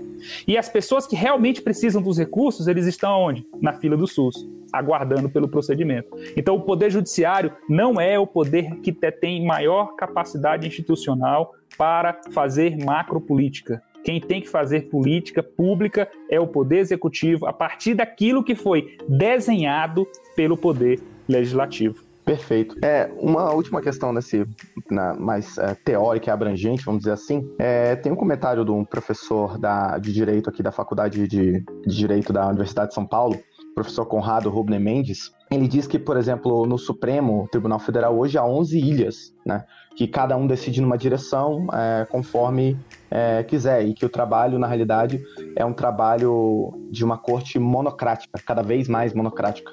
E 0.47 0.59
as 0.59 0.69
pessoas 0.69 1.07
que 1.07 1.17
realmente 1.17 1.63
precisam 1.63 2.03
dos 2.03 2.19
recursos, 2.19 2.69
eles 2.69 2.87
estão 2.87 3.11
onde? 3.23 3.47
Na 3.61 3.73
fila 3.73 3.97
do 3.97 4.07
SUS. 4.07 4.47
Aguardando 4.73 5.29
pelo 5.29 5.49
procedimento. 5.49 6.11
Então, 6.37 6.57
o 6.57 6.63
Poder 6.63 6.91
Judiciário 6.91 7.53
não 7.69 8.01
é 8.01 8.19
o 8.19 8.27
poder 8.27 8.77
que 8.77 8.93
tem 8.93 9.45
maior 9.45 9.95
capacidade 9.97 10.67
institucional 10.67 11.55
para 11.77 12.21
fazer 12.33 12.77
macropolítica. 12.85 13.83
Quem 14.05 14.21
tem 14.21 14.41
que 14.41 14.49
fazer 14.49 14.89
política 14.89 15.43
pública 15.43 16.09
é 16.31 16.41
o 16.41 16.47
Poder 16.47 16.79
Executivo 16.79 17.47
a 17.47 17.53
partir 17.53 17.95
daquilo 17.95 18.45
que 18.45 18.55
foi 18.55 18.97
desenhado 19.09 20.07
pelo 20.35 20.57
Poder 20.57 21.01
Legislativo. 21.29 22.09
Perfeito. 22.29 22.77
É, 22.83 23.11
uma 23.19 23.51
última 23.53 23.81
questão 23.81 24.13
nesse, 24.13 24.47
na, 24.91 25.15
mais 25.15 25.57
é, 25.57 25.75
teórica 25.75 26.29
e 26.29 26.31
abrangente, 26.31 26.85
vamos 26.85 27.01
dizer 27.01 27.13
assim. 27.13 27.51
É, 27.59 27.97
tem 27.97 28.13
um 28.13 28.17
comentário 28.17 28.67
de 28.67 28.71
um 28.71 28.85
professor 28.85 29.57
da, 29.59 29.97
de 29.97 30.13
Direito 30.13 30.51
aqui 30.51 30.63
da 30.63 30.71
Faculdade 30.71 31.27
de, 31.27 31.65
de 31.87 31.97
Direito 31.97 32.31
da 32.31 32.47
Universidade 32.47 32.89
de 32.89 32.95
São 32.95 33.07
Paulo, 33.07 33.39
professor 33.79 34.05
Conrado 34.07 34.51
Rubner 34.51 34.81
Mendes, 34.81 35.33
ele 35.49 35.69
diz 35.69 35.87
que, 35.87 36.01
por 36.01 36.17
exemplo, 36.17 36.67
no 36.67 36.77
Supremo 36.77 37.47
Tribunal 37.49 37.79
Federal 37.79 38.19
hoje 38.19 38.37
há 38.37 38.45
11 38.45 38.77
ilhas, 38.77 39.33
né? 39.47 39.65
Que 39.97 40.09
cada 40.09 40.37
um 40.37 40.49
decide 40.49 40.81
numa 40.81 40.99
direção 40.99 41.69
é, 41.73 42.05
conforme 42.07 42.77
é, 43.09 43.45
quiser 43.45 43.87
e 43.87 43.95
que 43.95 44.05
o 44.05 44.09
trabalho, 44.09 44.59
na 44.59 44.67
realidade, 44.67 45.23
é 45.55 45.65
um 45.65 45.73
trabalho 45.73 46.73
de 46.91 47.05
uma 47.05 47.17
corte 47.17 47.57
monocrática, 47.59 48.41
cada 48.45 48.63
vez 48.63 48.89
mais 48.89 49.15
monocrática. 49.15 49.71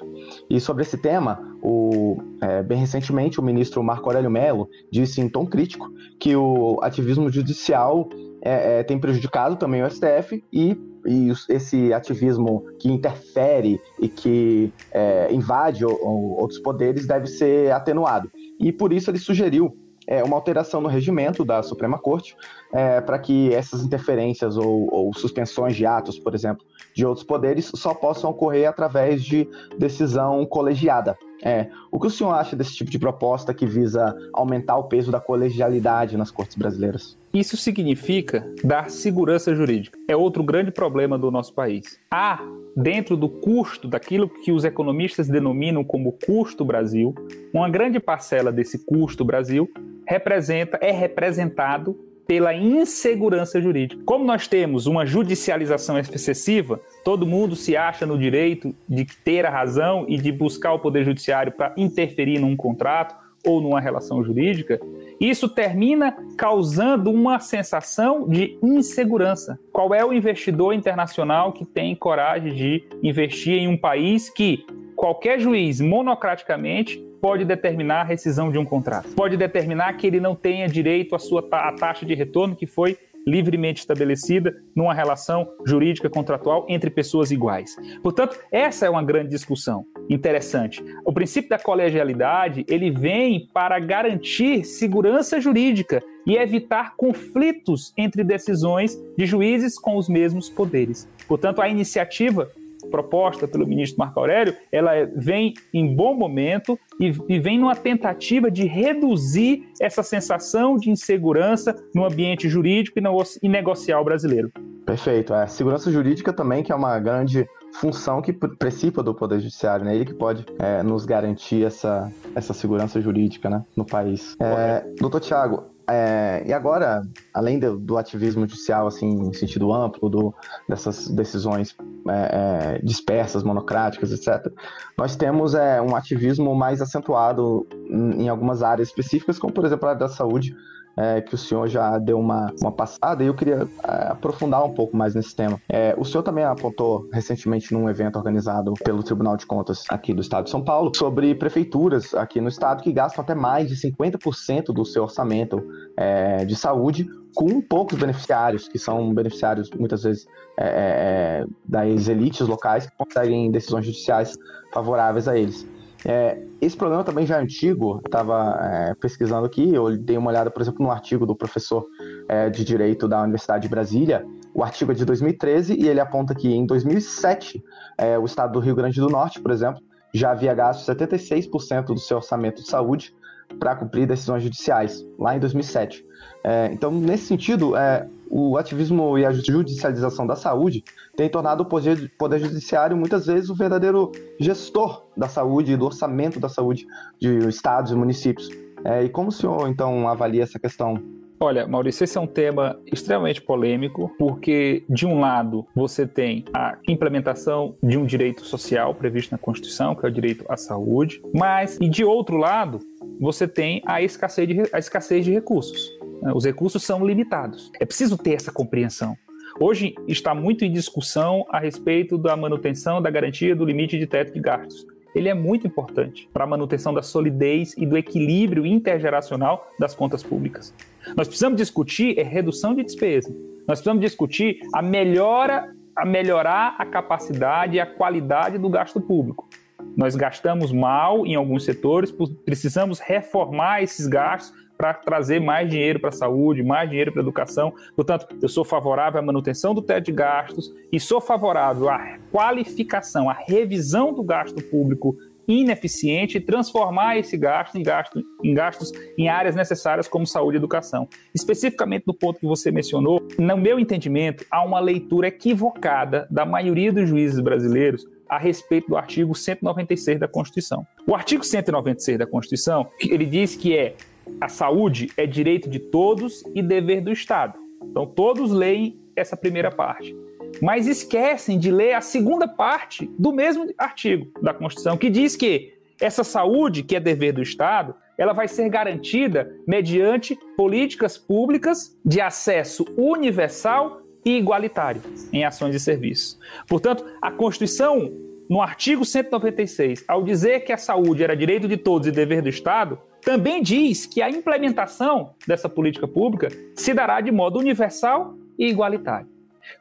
E 0.48 0.60
sobre 0.60 0.84
esse 0.84 0.96
tema, 0.96 1.40
o, 1.60 2.16
é, 2.40 2.62
bem 2.62 2.78
recentemente, 2.78 3.40
o 3.40 3.42
ministro 3.42 3.82
Marco 3.82 4.08
Aurélio 4.08 4.30
Mello 4.30 4.68
disse 4.90 5.20
em 5.20 5.28
tom 5.28 5.44
crítico 5.46 5.90
que 6.20 6.36
o 6.36 6.78
ativismo 6.80 7.28
judicial 7.28 8.08
é, 8.40 8.78
é 8.78 8.82
tem 8.84 8.98
prejudicado 8.98 9.56
também 9.56 9.82
o 9.82 9.90
STF 9.90 10.44
e 10.52 10.78
e 11.06 11.32
esse 11.48 11.92
ativismo 11.92 12.64
que 12.78 12.90
interfere 12.90 13.80
e 14.00 14.08
que 14.08 14.72
é, 14.92 15.32
invade 15.32 15.84
o, 15.84 15.90
o, 15.90 16.40
outros 16.40 16.58
poderes 16.58 17.06
deve 17.06 17.26
ser 17.26 17.72
atenuado. 17.72 18.30
E 18.58 18.72
por 18.72 18.92
isso 18.92 19.10
ele 19.10 19.18
sugeriu 19.18 19.76
é, 20.06 20.22
uma 20.22 20.36
alteração 20.36 20.80
no 20.80 20.88
regimento 20.88 21.44
da 21.44 21.62
Suprema 21.62 21.98
Corte 21.98 22.36
é, 22.72 23.00
para 23.00 23.18
que 23.18 23.52
essas 23.52 23.82
interferências 23.82 24.56
ou, 24.56 24.88
ou, 24.92 25.14
suspensões 25.14 25.74
de 25.74 25.84
atos, 25.84 26.18
por 26.18 26.34
exemplo, 26.34 26.64
de 26.94 27.04
outros 27.04 27.26
poderes 27.26 27.70
só 27.74 27.92
possam 27.92 28.30
ocorrer 28.30 28.68
através 28.68 29.22
de 29.22 29.48
decisão 29.78 30.46
colegiada. 30.46 31.16
É, 31.42 31.68
o 31.90 32.00
que 32.00 32.06
o 32.06 32.10
senhor 32.10 32.32
acha 32.32 32.56
desse 32.56 32.74
tipo 32.74 32.90
de 32.90 32.98
proposta 32.98 33.52
que 33.52 33.66
visa 33.66 34.16
aumentar 34.32 34.76
o 34.76 34.84
peso 34.84 35.10
da 35.10 35.20
colegialidade 35.20 36.16
nas 36.16 36.30
cortes 36.30 36.56
brasileiras? 36.56 37.16
Isso 37.32 37.56
significa 37.56 38.46
dar 38.64 38.90
segurança 38.90 39.54
jurídica. 39.54 39.98
É 40.08 40.16
outro 40.16 40.42
grande 40.42 40.70
problema 40.70 41.18
do 41.18 41.30
nosso 41.30 41.52
país. 41.52 42.00
Há, 42.10 42.40
dentro 42.74 43.16
do 43.16 43.28
custo, 43.28 43.86
daquilo 43.86 44.28
que 44.28 44.50
os 44.50 44.64
economistas 44.64 45.28
denominam 45.28 45.84
como 45.84 46.12
custo 46.12 46.64
Brasil, 46.64 47.14
uma 47.52 47.68
grande 47.68 48.00
parcela 48.00 48.50
desse 48.50 48.84
custo 48.86 49.24
Brasil 49.24 49.68
representa, 50.06 50.78
é 50.80 50.90
representado 50.90 51.98
pela 52.26 52.52
insegurança 52.54 53.60
jurídica. 53.60 54.02
Como 54.04 54.24
nós 54.24 54.48
temos 54.48 54.86
uma 54.86 55.06
judicialização 55.06 55.98
excessiva, 55.98 56.80
todo 57.04 57.26
mundo 57.26 57.54
se 57.54 57.76
acha 57.76 58.04
no 58.04 58.18
direito 58.18 58.74
de 58.88 59.04
ter 59.04 59.46
a 59.46 59.50
razão 59.50 60.04
e 60.08 60.18
de 60.18 60.32
buscar 60.32 60.72
o 60.72 60.78
poder 60.78 61.04
judiciário 61.04 61.52
para 61.52 61.72
interferir 61.76 62.40
num 62.40 62.56
contrato 62.56 63.14
ou 63.44 63.60
numa 63.60 63.80
relação 63.80 64.24
jurídica, 64.24 64.80
isso 65.20 65.48
termina 65.48 66.16
causando 66.36 67.10
uma 67.12 67.38
sensação 67.38 68.28
de 68.28 68.58
insegurança. 68.60 69.58
Qual 69.72 69.94
é 69.94 70.04
o 70.04 70.12
investidor 70.12 70.74
internacional 70.74 71.52
que 71.52 71.64
tem 71.64 71.94
coragem 71.94 72.52
de 72.52 72.84
investir 73.02 73.54
em 73.54 73.68
um 73.68 73.76
país 73.76 74.28
que 74.28 74.66
qualquer 74.96 75.38
juiz 75.38 75.80
monocraticamente 75.80 76.98
pode 77.20 77.44
determinar 77.44 78.00
a 78.00 78.04
rescisão 78.04 78.50
de 78.50 78.58
um 78.58 78.64
contrato. 78.64 79.14
Pode 79.14 79.36
determinar 79.36 79.92
que 79.94 80.06
ele 80.06 80.18
não 80.18 80.34
tenha 80.34 80.66
direito 80.66 81.14
à 81.14 81.18
sua 81.18 81.42
ta 81.42 81.70
taxa 81.72 82.06
de 82.06 82.14
retorno 82.14 82.56
que 82.56 82.66
foi 82.66 82.96
livremente 83.26 83.80
estabelecida 83.80 84.54
numa 84.74 84.94
relação 84.94 85.48
jurídica 85.66 86.08
contratual 86.08 86.64
entre 86.68 86.88
pessoas 86.88 87.32
iguais. 87.32 87.74
Portanto, 88.00 88.38
essa 88.52 88.86
é 88.86 88.90
uma 88.90 89.02
grande 89.02 89.30
discussão 89.30 89.84
interessante. 90.08 90.82
O 91.04 91.12
princípio 91.12 91.50
da 91.50 91.58
colegialidade, 91.58 92.64
ele 92.68 92.88
vem 92.88 93.48
para 93.52 93.80
garantir 93.80 94.64
segurança 94.64 95.40
jurídica 95.40 96.00
e 96.24 96.36
evitar 96.36 96.94
conflitos 96.96 97.92
entre 97.96 98.22
decisões 98.22 98.96
de 99.18 99.26
juízes 99.26 99.76
com 99.76 99.96
os 99.96 100.08
mesmos 100.08 100.48
poderes. 100.48 101.08
Portanto, 101.26 101.60
a 101.60 101.68
iniciativa 101.68 102.48
proposta 102.90 103.46
pelo 103.46 103.66
ministro 103.66 103.98
Marco 103.98 104.18
Aurélio, 104.18 104.54
ela 104.70 104.92
vem 105.14 105.54
em 105.72 105.94
bom 105.94 106.14
momento 106.14 106.78
e, 107.00 107.12
e 107.28 107.38
vem 107.38 107.58
numa 107.58 107.76
tentativa 107.76 108.50
de 108.50 108.64
reduzir 108.64 109.68
essa 109.80 110.02
sensação 110.02 110.76
de 110.76 110.90
insegurança 110.90 111.74
no 111.94 112.04
ambiente 112.04 112.48
jurídico 112.48 112.98
e, 113.42 113.48
negocial 113.48 114.04
brasileiro. 114.04 114.50
Perfeito. 114.84 115.34
A 115.34 115.42
é, 115.42 115.46
segurança 115.46 115.90
jurídica 115.90 116.32
também, 116.32 116.62
que 116.62 116.72
é 116.72 116.74
uma 116.74 116.98
grande 116.98 117.46
função 117.74 118.22
que 118.22 118.32
participa 118.32 119.02
do 119.02 119.14
Poder 119.14 119.40
Judiciário, 119.40 119.84
né? 119.84 119.94
Ele 119.94 120.04
que 120.04 120.14
pode 120.14 120.46
é, 120.58 120.82
nos 120.82 121.04
garantir 121.04 121.64
essa, 121.64 122.10
essa 122.34 122.54
segurança 122.54 123.00
jurídica 123.00 123.50
né, 123.50 123.64
no 123.76 123.84
país. 123.84 124.36
É, 124.40 124.84
doutor 124.98 125.20
Tiago, 125.20 125.64
é, 125.88 126.42
e 126.44 126.52
agora, 126.52 127.02
além 127.32 127.60
do, 127.60 127.78
do, 127.78 127.96
ativismo 127.96 128.46
judicial, 128.46 128.88
assim, 128.88 129.06
em 129.06 129.32
sentido 129.32 129.72
amplo, 129.72 130.08
do, 130.08 130.34
dessas 130.68 131.08
decisões 131.08 131.76
é, 132.08 132.78
é, 132.78 132.80
dispersas, 132.82 133.44
monocráticas, 133.44 134.10
etc., 134.10 134.52
nós 134.98 135.14
temos 135.14 135.54
é, 135.54 135.80
um 135.80 135.94
ativismo 135.94 136.54
mais 136.56 136.82
acentuado 136.82 137.66
em, 137.88 138.24
em 138.24 138.28
algumas 138.28 138.62
áreas 138.62 138.88
específicas, 138.88 139.38
como, 139.38 139.52
por 139.52 139.64
exemplo, 139.64 139.86
a 139.86 139.90
área 139.90 140.00
da 140.00 140.08
saúde, 140.08 140.56
é, 140.96 141.20
que 141.20 141.34
o 141.34 141.38
senhor 141.38 141.68
já 141.68 141.98
deu 141.98 142.18
uma, 142.18 142.52
uma 142.60 142.72
passada 142.72 143.22
e 143.22 143.26
eu 143.26 143.34
queria 143.34 143.68
é, 143.84 144.08
aprofundar 144.08 144.64
um 144.64 144.72
pouco 144.72 144.96
mais 144.96 145.14
nesse 145.14 145.34
tema. 145.34 145.60
É, 145.68 145.94
o 145.98 146.04
senhor 146.04 146.22
também 146.22 146.44
apontou 146.44 147.08
recentemente 147.12 147.72
num 147.72 147.88
evento 147.88 148.16
organizado 148.16 148.72
pelo 148.82 149.02
Tribunal 149.02 149.36
de 149.36 149.46
Contas 149.46 149.84
aqui 149.88 150.14
do 150.14 150.22
Estado 150.22 150.44
de 150.44 150.50
São 150.50 150.62
Paulo 150.62 150.90
sobre 150.94 151.34
prefeituras 151.34 152.14
aqui 152.14 152.40
no 152.40 152.48
estado 152.48 152.82
que 152.82 152.92
gastam 152.92 153.22
até 153.22 153.34
mais 153.34 153.68
de 153.68 153.76
50% 153.76 154.66
do 154.66 154.84
seu 154.84 155.02
orçamento 155.02 155.62
é, 155.96 156.44
de 156.44 156.56
saúde 156.56 157.06
com 157.34 157.60
poucos 157.60 157.98
beneficiários, 157.98 158.66
que 158.66 158.78
são 158.78 159.12
beneficiários 159.12 159.70
muitas 159.78 160.04
vezes 160.04 160.26
é, 160.58 160.64
é, 160.64 161.42
é 161.42 161.44
das 161.66 162.08
elites 162.08 162.40
locais 162.48 162.86
que 162.86 162.96
conseguem 162.96 163.50
decisões 163.50 163.84
judiciais 163.84 164.38
favoráveis 164.72 165.28
a 165.28 165.36
eles. 165.36 165.66
É, 166.04 166.40
esse 166.60 166.76
problema 166.76 167.02
também 167.02 167.26
já 167.26 167.38
é 167.38 167.42
antigo, 167.42 168.00
estava 168.04 168.58
é, 168.62 168.94
pesquisando 168.94 169.46
aqui, 169.46 169.74
eu 169.74 169.96
dei 169.96 170.16
uma 170.16 170.30
olhada, 170.30 170.50
por 170.50 170.62
exemplo, 170.62 170.84
no 170.84 170.90
artigo 170.90 171.26
do 171.26 171.34
professor 171.34 171.86
é, 172.28 172.50
de 172.50 172.64
Direito 172.64 173.08
da 173.08 173.22
Universidade 173.22 173.62
de 173.62 173.68
Brasília, 173.68 174.24
o 174.54 174.62
artigo 174.62 174.92
é 174.92 174.94
de 174.94 175.04
2013 175.04 175.74
e 175.74 175.88
ele 175.88 176.00
aponta 176.00 176.34
que 176.34 176.52
em 176.52 176.66
2007, 176.66 177.62
é, 177.98 178.18
o 178.18 178.24
estado 178.24 178.52
do 178.52 178.60
Rio 178.60 178.74
Grande 178.74 179.00
do 179.00 179.08
Norte, 179.08 179.40
por 179.40 179.50
exemplo, 179.50 179.82
já 180.14 180.30
havia 180.30 180.54
gasto 180.54 180.86
76% 180.90 181.86
do 181.86 181.98
seu 181.98 182.18
orçamento 182.18 182.62
de 182.62 182.68
saúde 182.68 183.14
para 183.58 183.76
cumprir 183.76 184.06
decisões 184.06 184.42
judiciais, 184.42 185.04
lá 185.18 185.36
em 185.36 185.40
2007. 185.40 186.04
É, 186.44 186.70
então, 186.72 186.90
nesse 186.90 187.24
sentido, 187.24 187.76
é, 187.76 188.06
o 188.30 188.56
ativismo 188.56 189.18
e 189.18 189.24
a 189.24 189.32
judicialização 189.32 190.26
da 190.26 190.36
saúde 190.36 190.84
tem 191.16 191.28
tornado 191.28 191.62
o 191.62 191.66
poder, 191.66 192.12
poder 192.18 192.38
judiciário 192.38 192.96
muitas 192.96 193.26
vezes 193.26 193.50
o 193.50 193.54
verdadeiro 193.54 194.12
gestor 194.38 195.04
da 195.16 195.28
saúde 195.28 195.76
do 195.76 195.86
orçamento 195.86 196.38
da 196.38 196.48
saúde 196.48 196.86
de 197.18 197.48
estados 197.48 197.92
e 197.92 197.94
municípios. 197.94 198.48
É, 198.84 199.04
e 199.04 199.08
como 199.08 199.28
o 199.28 199.32
senhor, 199.32 199.68
então, 199.68 200.08
avalia 200.08 200.42
essa 200.42 200.58
questão 200.58 201.02
Olha, 201.38 201.66
Maurício, 201.66 202.02
esse 202.02 202.16
é 202.16 202.20
um 202.20 202.26
tema 202.26 202.80
extremamente 202.90 203.42
polêmico, 203.42 204.10
porque, 204.18 204.84
de 204.88 205.06
um 205.06 205.20
lado, 205.20 205.66
você 205.74 206.06
tem 206.06 206.46
a 206.54 206.78
implementação 206.88 207.76
de 207.82 207.98
um 207.98 208.06
direito 208.06 208.42
social 208.44 208.94
previsto 208.94 209.32
na 209.32 209.38
Constituição, 209.38 209.94
que 209.94 210.06
é 210.06 210.08
o 210.08 210.12
direito 210.12 210.46
à 210.48 210.56
saúde, 210.56 211.20
mas, 211.34 211.78
e 211.78 211.88
de 211.90 212.04
outro 212.04 212.38
lado, 212.38 212.78
você 213.20 213.46
tem 213.46 213.82
a 213.84 214.00
escassez 214.00 214.48
de, 214.48 214.62
a 214.72 214.78
escassez 214.78 215.26
de 215.26 215.32
recursos. 215.32 215.90
Né? 216.22 216.32
Os 216.34 216.44
recursos 216.46 216.82
são 216.82 217.06
limitados. 217.06 217.70
É 217.78 217.84
preciso 217.84 218.16
ter 218.16 218.32
essa 218.32 218.50
compreensão. 218.50 219.14
Hoje 219.60 219.94
está 220.08 220.34
muito 220.34 220.64
em 220.64 220.72
discussão 220.72 221.44
a 221.50 221.58
respeito 221.58 222.16
da 222.16 222.34
manutenção 222.34 223.00
da 223.00 223.10
garantia 223.10 223.54
do 223.54 223.64
limite 223.64 223.98
de 223.98 224.06
teto 224.06 224.32
de 224.32 224.40
gastos. 224.40 224.86
Ele 225.16 225.30
é 225.30 225.34
muito 225.34 225.66
importante 225.66 226.28
para 226.30 226.44
a 226.44 226.46
manutenção 226.46 226.92
da 226.92 227.00
solidez 227.00 227.74
e 227.74 227.86
do 227.86 227.96
equilíbrio 227.96 228.66
intergeracional 228.66 229.66
das 229.80 229.94
contas 229.94 230.22
públicas. 230.22 230.74
Nós 231.16 231.26
precisamos 231.26 231.56
discutir 231.56 232.20
a 232.20 232.22
redução 232.22 232.74
de 232.74 232.82
despesa. 232.82 233.34
Nós 233.66 233.78
precisamos 233.78 234.02
discutir 234.02 234.58
a 234.74 234.82
melhora, 234.82 235.74
a 235.96 236.04
melhorar 236.04 236.76
a 236.78 236.84
capacidade 236.84 237.76
e 237.76 237.80
a 237.80 237.86
qualidade 237.86 238.58
do 238.58 238.68
gasto 238.68 239.00
público. 239.00 239.48
Nós 239.96 240.14
gastamos 240.14 240.70
mal 240.70 241.26
em 241.26 241.34
alguns 241.34 241.64
setores, 241.64 242.14
precisamos 242.44 243.00
reformar 243.00 243.82
esses 243.82 244.06
gastos 244.06 244.54
para 244.76 244.94
trazer 244.94 245.40
mais 245.40 245.68
dinheiro 245.68 246.00
para 246.00 246.10
a 246.10 246.12
saúde, 246.12 246.62
mais 246.62 246.88
dinheiro 246.88 247.12
para 247.12 247.20
a 247.20 247.24
educação. 247.24 247.72
Portanto, 247.94 248.26
eu 248.40 248.48
sou 248.48 248.64
favorável 248.64 249.20
à 249.20 249.22
manutenção 249.22 249.74
do 249.74 249.82
teto 249.82 250.06
de 250.06 250.12
gastos 250.12 250.72
e 250.92 251.00
sou 251.00 251.20
favorável 251.20 251.88
à 251.88 252.18
qualificação, 252.30 253.28
à 253.28 253.32
revisão 253.32 254.12
do 254.12 254.22
gasto 254.22 254.62
público 254.62 255.16
ineficiente 255.48 256.38
e 256.38 256.40
transformar 256.40 257.18
esse 257.18 257.36
gasto 257.36 257.76
em, 257.76 257.82
gasto 257.82 258.22
em 258.42 258.52
gastos 258.52 258.92
em 259.16 259.28
áreas 259.28 259.54
necessárias 259.54 260.08
como 260.08 260.26
saúde 260.26 260.56
e 260.56 260.58
educação. 260.58 261.08
Especificamente 261.34 262.04
no 262.06 262.14
ponto 262.14 262.40
que 262.40 262.46
você 262.46 262.70
mencionou, 262.70 263.26
no 263.38 263.56
meu 263.56 263.78
entendimento, 263.78 264.44
há 264.50 264.64
uma 264.64 264.80
leitura 264.80 265.28
equivocada 265.28 266.26
da 266.30 266.44
maioria 266.44 266.92
dos 266.92 267.08
juízes 267.08 267.40
brasileiros 267.40 268.04
a 268.28 268.38
respeito 268.38 268.88
do 268.88 268.96
artigo 268.96 269.34
196 269.34 270.18
da 270.18 270.26
Constituição. 270.26 270.84
O 271.06 271.14
artigo 271.14 271.44
196 271.44 272.18
da 272.18 272.26
Constituição, 272.26 272.88
ele 273.00 273.24
diz 273.24 273.54
que 273.54 273.76
é 273.76 273.94
a 274.40 274.48
saúde 274.48 275.10
é 275.16 275.26
direito 275.26 275.68
de 275.68 275.78
todos 275.78 276.42
e 276.54 276.62
dever 276.62 277.00
do 277.00 277.12
Estado. 277.12 277.58
Então 277.82 278.06
todos 278.06 278.50
leem 278.50 278.98
essa 279.14 279.36
primeira 279.36 279.70
parte 279.70 280.14
mas 280.60 280.86
esquecem 280.86 281.58
de 281.58 281.70
ler 281.70 281.94
a 281.94 282.00
segunda 282.00 282.48
parte 282.48 283.10
do 283.18 283.32
mesmo 283.32 283.66
artigo 283.76 284.30
da 284.40 284.54
Constituição, 284.54 284.96
que 284.96 285.10
diz 285.10 285.36
que 285.36 285.74
essa 286.00 286.22
saúde, 286.22 286.82
que 286.82 286.96
é 286.96 287.00
dever 287.00 287.32
do 287.32 287.42
Estado, 287.42 287.94
ela 288.18 288.32
vai 288.32 288.48
ser 288.48 288.68
garantida 288.68 289.54
mediante 289.66 290.38
políticas 290.56 291.18
públicas 291.18 291.96
de 292.04 292.20
acesso 292.20 292.84
universal 292.96 294.00
e 294.24 294.36
igualitário 294.36 295.02
em 295.32 295.44
ações 295.44 295.74
e 295.74 295.80
serviços. 295.80 296.38
Portanto, 296.66 297.04
a 297.20 297.30
Constituição, 297.30 298.12
no 298.48 298.60
artigo 298.60 299.04
196, 299.04 300.04
ao 300.08 300.22
dizer 300.22 300.60
que 300.60 300.72
a 300.72 300.78
saúde 300.78 301.22
era 301.22 301.36
direito 301.36 301.68
de 301.68 301.76
todos 301.76 302.08
e 302.08 302.12
dever 302.12 302.42
do 302.42 302.48
Estado, 302.48 302.98
também 303.26 303.60
diz 303.60 304.06
que 304.06 304.22
a 304.22 304.30
implementação 304.30 305.34
dessa 305.48 305.68
política 305.68 306.06
pública 306.06 306.48
se 306.76 306.94
dará 306.94 307.20
de 307.20 307.32
modo 307.32 307.58
universal 307.58 308.36
e 308.56 308.68
igualitário. 308.68 309.26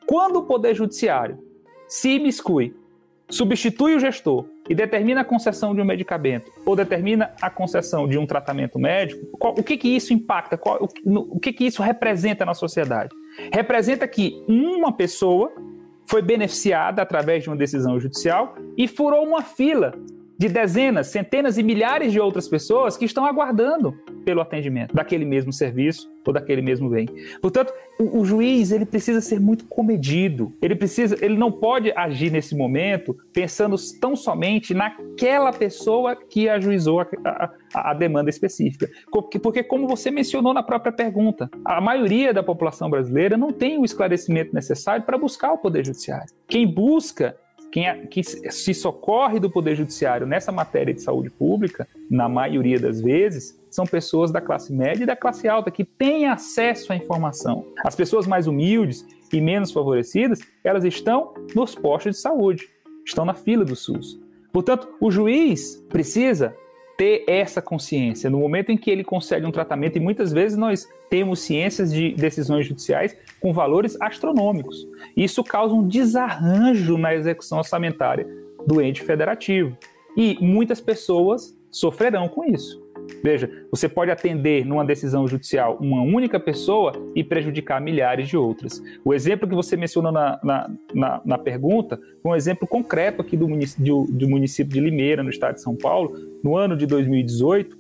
Quando 0.07 0.37
o 0.37 0.43
Poder 0.45 0.73
Judiciário 0.73 1.37
se 1.87 2.15
imiscui, 2.15 2.75
substitui 3.29 3.93
o 3.93 3.99
gestor 3.99 4.47
e 4.67 4.73
determina 4.73 5.21
a 5.21 5.23
concessão 5.23 5.75
de 5.75 5.81
um 5.81 5.85
medicamento 5.85 6.51
ou 6.65 6.75
determina 6.75 7.35
a 7.39 7.51
concessão 7.51 8.07
de 8.07 8.17
um 8.17 8.25
tratamento 8.25 8.79
médico, 8.79 9.37
qual, 9.37 9.53
o 9.53 9.63
que, 9.63 9.77
que 9.77 9.89
isso 9.89 10.11
impacta? 10.11 10.57
Qual, 10.57 10.83
o, 10.83 10.89
no, 11.05 11.21
o 11.35 11.39
que, 11.39 11.53
que 11.53 11.65
isso 11.65 11.83
representa 11.83 12.45
na 12.45 12.55
sociedade? 12.55 13.13
Representa 13.53 14.07
que 14.07 14.43
uma 14.47 14.91
pessoa 14.91 15.53
foi 16.07 16.23
beneficiada 16.23 16.99
através 16.99 17.43
de 17.43 17.49
uma 17.49 17.55
decisão 17.55 17.99
judicial 17.99 18.55
e 18.75 18.87
furou 18.87 19.23
uma 19.23 19.43
fila 19.43 19.93
de 20.37 20.49
dezenas, 20.49 21.07
centenas 21.07 21.57
e 21.57 21.63
milhares 21.63 22.11
de 22.11 22.19
outras 22.19 22.47
pessoas 22.47 22.97
que 22.97 23.05
estão 23.05 23.25
aguardando 23.25 23.93
pelo 24.25 24.41
atendimento 24.41 24.93
daquele 24.93 25.23
mesmo 25.23 25.53
serviço 25.53 26.09
ou 26.25 26.33
daquele 26.33 26.61
mesmo 26.61 26.89
bem. 26.89 27.07
Portanto, 27.41 27.71
o, 27.99 28.19
o, 28.19 28.25
juiz 28.25 28.71
ele 28.71 28.85
precisa 28.85 29.21
ser 29.21 29.39
muito 29.39 29.65
comedido. 29.65 30.53
Ele 30.61 30.75
precisa, 30.75 31.15
ele 31.23 31.37
não 31.37 31.51
pode 31.51 31.91
agir 31.95 32.31
nesse 32.31 32.55
momento 32.55 33.15
pensando 33.31 33.75
tão 34.01 34.15
somente 34.15 34.73
naquela 34.73 35.53
pessoa 35.53 36.15
que 36.15 36.49
ajuizou 36.49 37.01
a, 37.01 37.07
a, 37.23 37.91
a 37.91 37.93
demanda 37.93 38.29
específica. 38.29 38.89
Porque, 39.11 39.37
porque, 39.37 39.63
como 39.63 39.87
você 39.87 40.09
mencionou 40.09 40.53
na 40.53 40.63
própria 40.63 40.91
pergunta, 40.91 41.49
a 41.63 41.79
maioria 41.79 42.33
da 42.33 42.41
população 42.41 42.89
brasileira 42.89 43.37
não 43.37 43.51
tem 43.51 43.77
o 43.77 43.85
esclarecimento 43.85 44.53
necessário 44.53 45.05
para 45.05 45.17
buscar 45.17 45.53
o 45.53 45.59
poder 45.59 45.85
judiciário. 45.85 46.33
Quem 46.47 46.65
busca 46.65 47.35
quem, 47.75 47.88
é, 47.88 48.08
se 48.51 48.74
socorre 48.74 49.38
do 49.38 49.50
Poder 49.50 49.75
Judiciário 49.75 50.25
nessa 50.25 50.50
matéria 50.50 50.94
de 50.94 51.01
saúde 51.01 51.29
pública, 51.29 51.86
na 52.10 52.29
maioria 52.29 52.79
das 52.79 53.01
vezes, 53.01 53.60
são 53.70 53.86
pessoas 53.86 54.32
da 54.32 54.39
classe 54.39 54.72
média 54.72 55.03
e 55.03 55.05
da 55.05 55.13
classe 55.13 55.46
alta 55.50 55.70
que 55.70 55.84
têm 55.84 56.25
acesso 56.25 56.94
à 56.94 56.96
informação. 56.96 57.65
As 57.84 57.94
pessoas 57.94 58.25
mais 58.25 58.48
humildes 58.48 59.05
e 59.34 59.41
menos 59.41 59.74
favorecidas, 59.74 60.39
elas 60.63 60.86
estão 60.86 61.34
nos 61.53 61.75
postos 61.75 62.15
de 62.15 62.22
saúde, 62.22 62.65
estão 63.05 63.25
na 63.25 63.34
fila 63.34 63.65
do 63.65 63.75
SUS. 63.75 64.17
Portanto, 64.53 64.88
o 65.01 65.12
juiz 65.12 65.75
precisa 65.89 66.55
ter 66.97 67.23
essa 67.27 67.61
consciência 67.61 68.29
no 68.29 68.39
momento 68.39 68.71
em 68.71 68.77
que 68.77 68.89
ele 68.89 69.03
concede 69.03 69.45
um 69.45 69.51
tratamento, 69.51 69.97
e 69.97 69.99
muitas 69.99 70.31
vezes 70.31 70.57
nós 70.57 70.87
temos 71.09 71.41
ciências 71.41 71.91
de 71.91 72.13
decisões 72.13 72.65
judiciais 72.65 73.15
com 73.39 73.51
valores 73.53 73.99
astronômicos. 73.99 74.87
Isso 75.15 75.43
causa 75.43 75.73
um 75.73 75.87
desarranjo 75.87 76.97
na 76.97 77.13
execução 77.13 77.57
orçamentária 77.57 78.27
do 78.65 78.81
ente 78.81 79.01
federativo. 79.01 79.77
E 80.15 80.37
muitas 80.39 80.79
pessoas 80.79 81.55
sofrerão 81.70 82.29
com 82.29 82.46
isso. 82.46 82.84
Veja, 83.24 83.50
você 83.72 83.89
pode 83.89 84.11
atender 84.11 84.65
numa 84.65 84.85
decisão 84.85 85.27
judicial 85.27 85.77
uma 85.81 86.01
única 86.01 86.39
pessoa 86.39 86.94
e 87.15 87.24
prejudicar 87.24 87.81
milhares 87.81 88.27
de 88.27 88.37
outras. 88.37 88.81
O 89.03 89.13
exemplo 89.13 89.48
que 89.48 89.55
você 89.55 89.75
mencionou 89.75 90.11
na, 90.11 90.39
na, 90.44 90.70
na, 90.94 91.22
na 91.25 91.37
pergunta 91.37 92.00
foi 92.22 92.31
um 92.31 92.35
exemplo 92.35 92.68
concreto 92.68 93.22
aqui 93.22 93.35
do 93.35 93.48
município, 93.48 94.07
do 94.09 94.29
município 94.29 94.74
de 94.74 94.79
Limeira, 94.79 95.24
no 95.24 95.29
estado 95.29 95.55
de 95.55 95.61
São 95.61 95.75
Paulo, 95.75 96.15
no 96.44 96.55
ano 96.55 96.77
de 96.77 96.85
2018, 96.85 97.77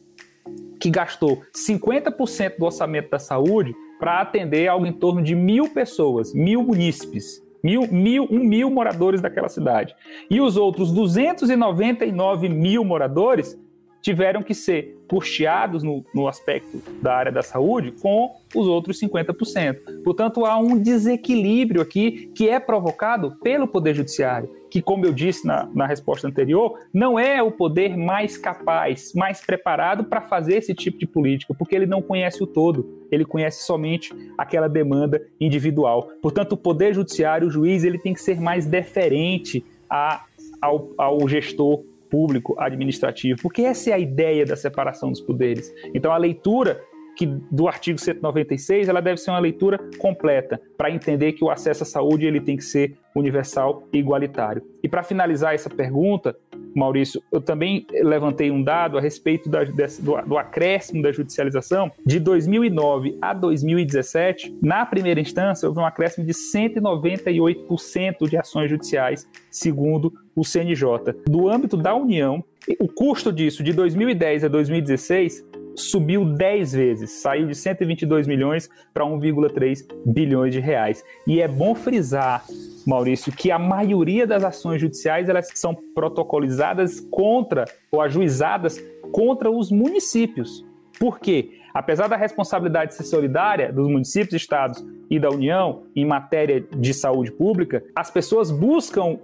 que 0.79 0.89
gastou 0.89 1.41
50% 1.55 2.57
do 2.57 2.65
orçamento 2.65 3.09
da 3.09 3.19
saúde 3.19 3.73
para 3.99 4.21
atender 4.21 4.67
algo 4.67 4.85
em 4.85 4.93
torno 4.93 5.21
de 5.21 5.35
mil 5.35 5.69
pessoas, 5.69 6.33
mil 6.33 6.63
munícipes. 6.63 7.43
Mil, 7.63 7.87
mil, 7.91 8.27
um 8.29 8.43
mil 8.43 8.69
moradores 8.69 9.21
daquela 9.21 9.49
cidade. 9.49 9.95
E 10.29 10.39
os 10.39 10.55
outros 10.55 10.91
299 10.91 12.47
mil 12.47 12.83
moradores 12.83 13.59
tiveram 14.05 14.43
que 14.43 14.53
ser 14.53 14.99
custeados 15.07 15.81
no, 15.81 16.05
no, 16.13 16.27
aspecto 16.27 16.79
da 17.01 17.15
área 17.15 17.31
da 17.31 17.41
saúde 17.41 17.91
com 17.91 18.35
os 18.53 18.67
outros 18.67 18.99
50%. 18.99 20.03
Portanto, 20.03 20.45
há 20.45 20.59
um 20.59 20.77
desequilíbrio 20.77 21.81
aqui 21.81 22.31
que 22.35 22.47
é 22.47 22.59
provocado 22.59 23.35
pelo 23.41 23.67
Poder 23.67 23.95
Judiciário, 23.95 24.47
que, 24.69 24.79
como 24.79 25.07
eu 25.07 25.11
disse 25.11 25.47
na, 25.47 25.67
na 25.73 25.87
resposta 25.87 26.27
anterior, 26.27 26.77
não 26.93 27.17
é 27.17 27.41
o 27.41 27.49
poder 27.49 27.97
mais 27.97 28.37
capaz, 28.37 29.11
mais 29.15 29.43
preparado 29.43 30.03
para 30.03 30.21
fazer 30.21 30.57
esse 30.57 30.75
tipo 30.75 30.99
de 30.99 31.07
política, 31.07 31.55
porque 31.57 31.75
ele 31.75 31.87
não 31.87 31.99
conhece 31.99 32.43
o 32.43 32.47
todo, 32.47 33.07
ele 33.11 33.25
conhece 33.25 33.63
somente 33.63 34.13
aquela 34.37 34.69
demanda 34.69 35.19
individual. 35.41 36.11
Portanto, 36.21 36.51
o 36.51 36.57
Poder 36.57 36.93
Judiciário, 36.93 37.47
o 37.47 37.51
juiz, 37.51 37.83
ele 37.83 37.97
tem 37.97 38.13
que 38.13 38.21
ser 38.21 38.39
mais 38.39 38.67
deferente 38.67 39.65
a, 39.89 40.25
ao, 40.61 40.91
ao 40.95 41.27
gestor 41.27 41.83
público 42.15 42.55
administrativo, 42.57 43.41
porque 43.41 43.63
essa 43.63 43.89
é 43.89 43.93
a 43.93 43.99
ideia 43.99 44.45
da 44.45 44.55
separação 44.55 45.09
dos 45.09 45.19
poderes. 45.19 45.69
Então 45.93 46.13
a 46.13 46.17
leitura 46.17 46.81
que 47.17 47.25
do 47.25 47.67
artigo 47.67 47.99
196, 47.99 48.87
ela 48.87 49.01
deve 49.01 49.17
ser 49.17 49.31
uma 49.31 49.39
leitura 49.39 49.79
completa 49.97 50.59
para 50.77 50.91
entender 50.91 51.33
que 51.33 51.43
o 51.43 51.49
acesso 51.49 51.83
à 51.83 51.85
saúde 51.85 52.25
ele 52.25 52.41
tem 52.41 52.57
que 52.57 52.63
ser 52.63 52.97
universal 53.15 53.87
e 53.91 53.97
igualitário. 53.97 54.61
E 54.83 54.89
para 54.89 55.03
finalizar 55.03 55.53
essa 55.53 55.69
pergunta, 55.69 56.37
Maurício, 56.75 57.23
eu 57.31 57.39
também 57.41 57.87
levantei 57.91 58.51
um 58.51 58.61
dado 58.61 58.97
a 58.97 59.01
respeito 59.01 59.49
da, 59.49 59.63
do, 59.63 60.21
do, 60.27 60.37
acréscimo 60.37 61.01
da 61.01 61.11
judicialização. 61.11 61.91
De 62.05 62.19
2009 62.19 63.17
a 63.21 63.33
2017, 63.33 64.57
na 64.61 64.85
primeira 64.85 65.19
instância, 65.19 65.67
houve 65.67 65.79
um 65.79 65.85
acréscimo 65.85 66.25
de 66.25 66.33
198% 66.33 68.29
de 68.29 68.37
ações 68.37 68.69
judiciais, 68.69 69.27
segundo 69.49 70.13
o 70.35 70.43
CNJ. 70.43 71.13
Do 71.27 71.49
âmbito 71.49 71.77
da 71.77 71.95
União, 71.95 72.43
o 72.79 72.87
custo 72.87 73.31
disso, 73.31 73.63
de 73.63 73.71
2010 73.73 74.43
a 74.43 74.47
2016, 74.47 75.45
subiu 75.75 76.25
10 76.25 76.73
vezes, 76.73 77.11
saiu 77.11 77.47
de 77.47 77.55
122 77.55 78.27
milhões 78.27 78.69
para 78.93 79.05
1,3 79.05 79.85
bilhões 80.05 80.53
de 80.53 80.59
reais. 80.59 81.03
E 81.27 81.41
é 81.41 81.47
bom 81.47 81.75
frisar, 81.75 82.43
Maurício, 82.85 83.31
que 83.31 83.51
a 83.51 83.59
maioria 83.59 84.25
das 84.25 84.43
ações 84.43 84.81
judiciais 84.81 85.29
elas 85.29 85.49
são 85.55 85.75
protocolizadas 85.93 86.99
contra 87.11 87.65
ou 87.91 88.01
ajuizadas 88.01 88.81
contra 89.11 89.49
os 89.49 89.71
municípios. 89.71 90.65
Por 90.99 91.19
quê? 91.19 91.59
Apesar 91.73 92.07
da 92.07 92.15
responsabilidade 92.15 92.93
ser 92.93 93.03
solidária 93.03 93.71
dos 93.71 93.89
municípios, 93.89 94.33
estados 94.33 94.83
e 95.09 95.19
da 95.19 95.29
União 95.29 95.83
em 95.93 96.05
matéria 96.05 96.61
de 96.61 96.93
saúde 96.93 97.31
pública, 97.31 97.83
as 97.93 98.09
pessoas 98.09 98.49
buscam, 98.49 99.19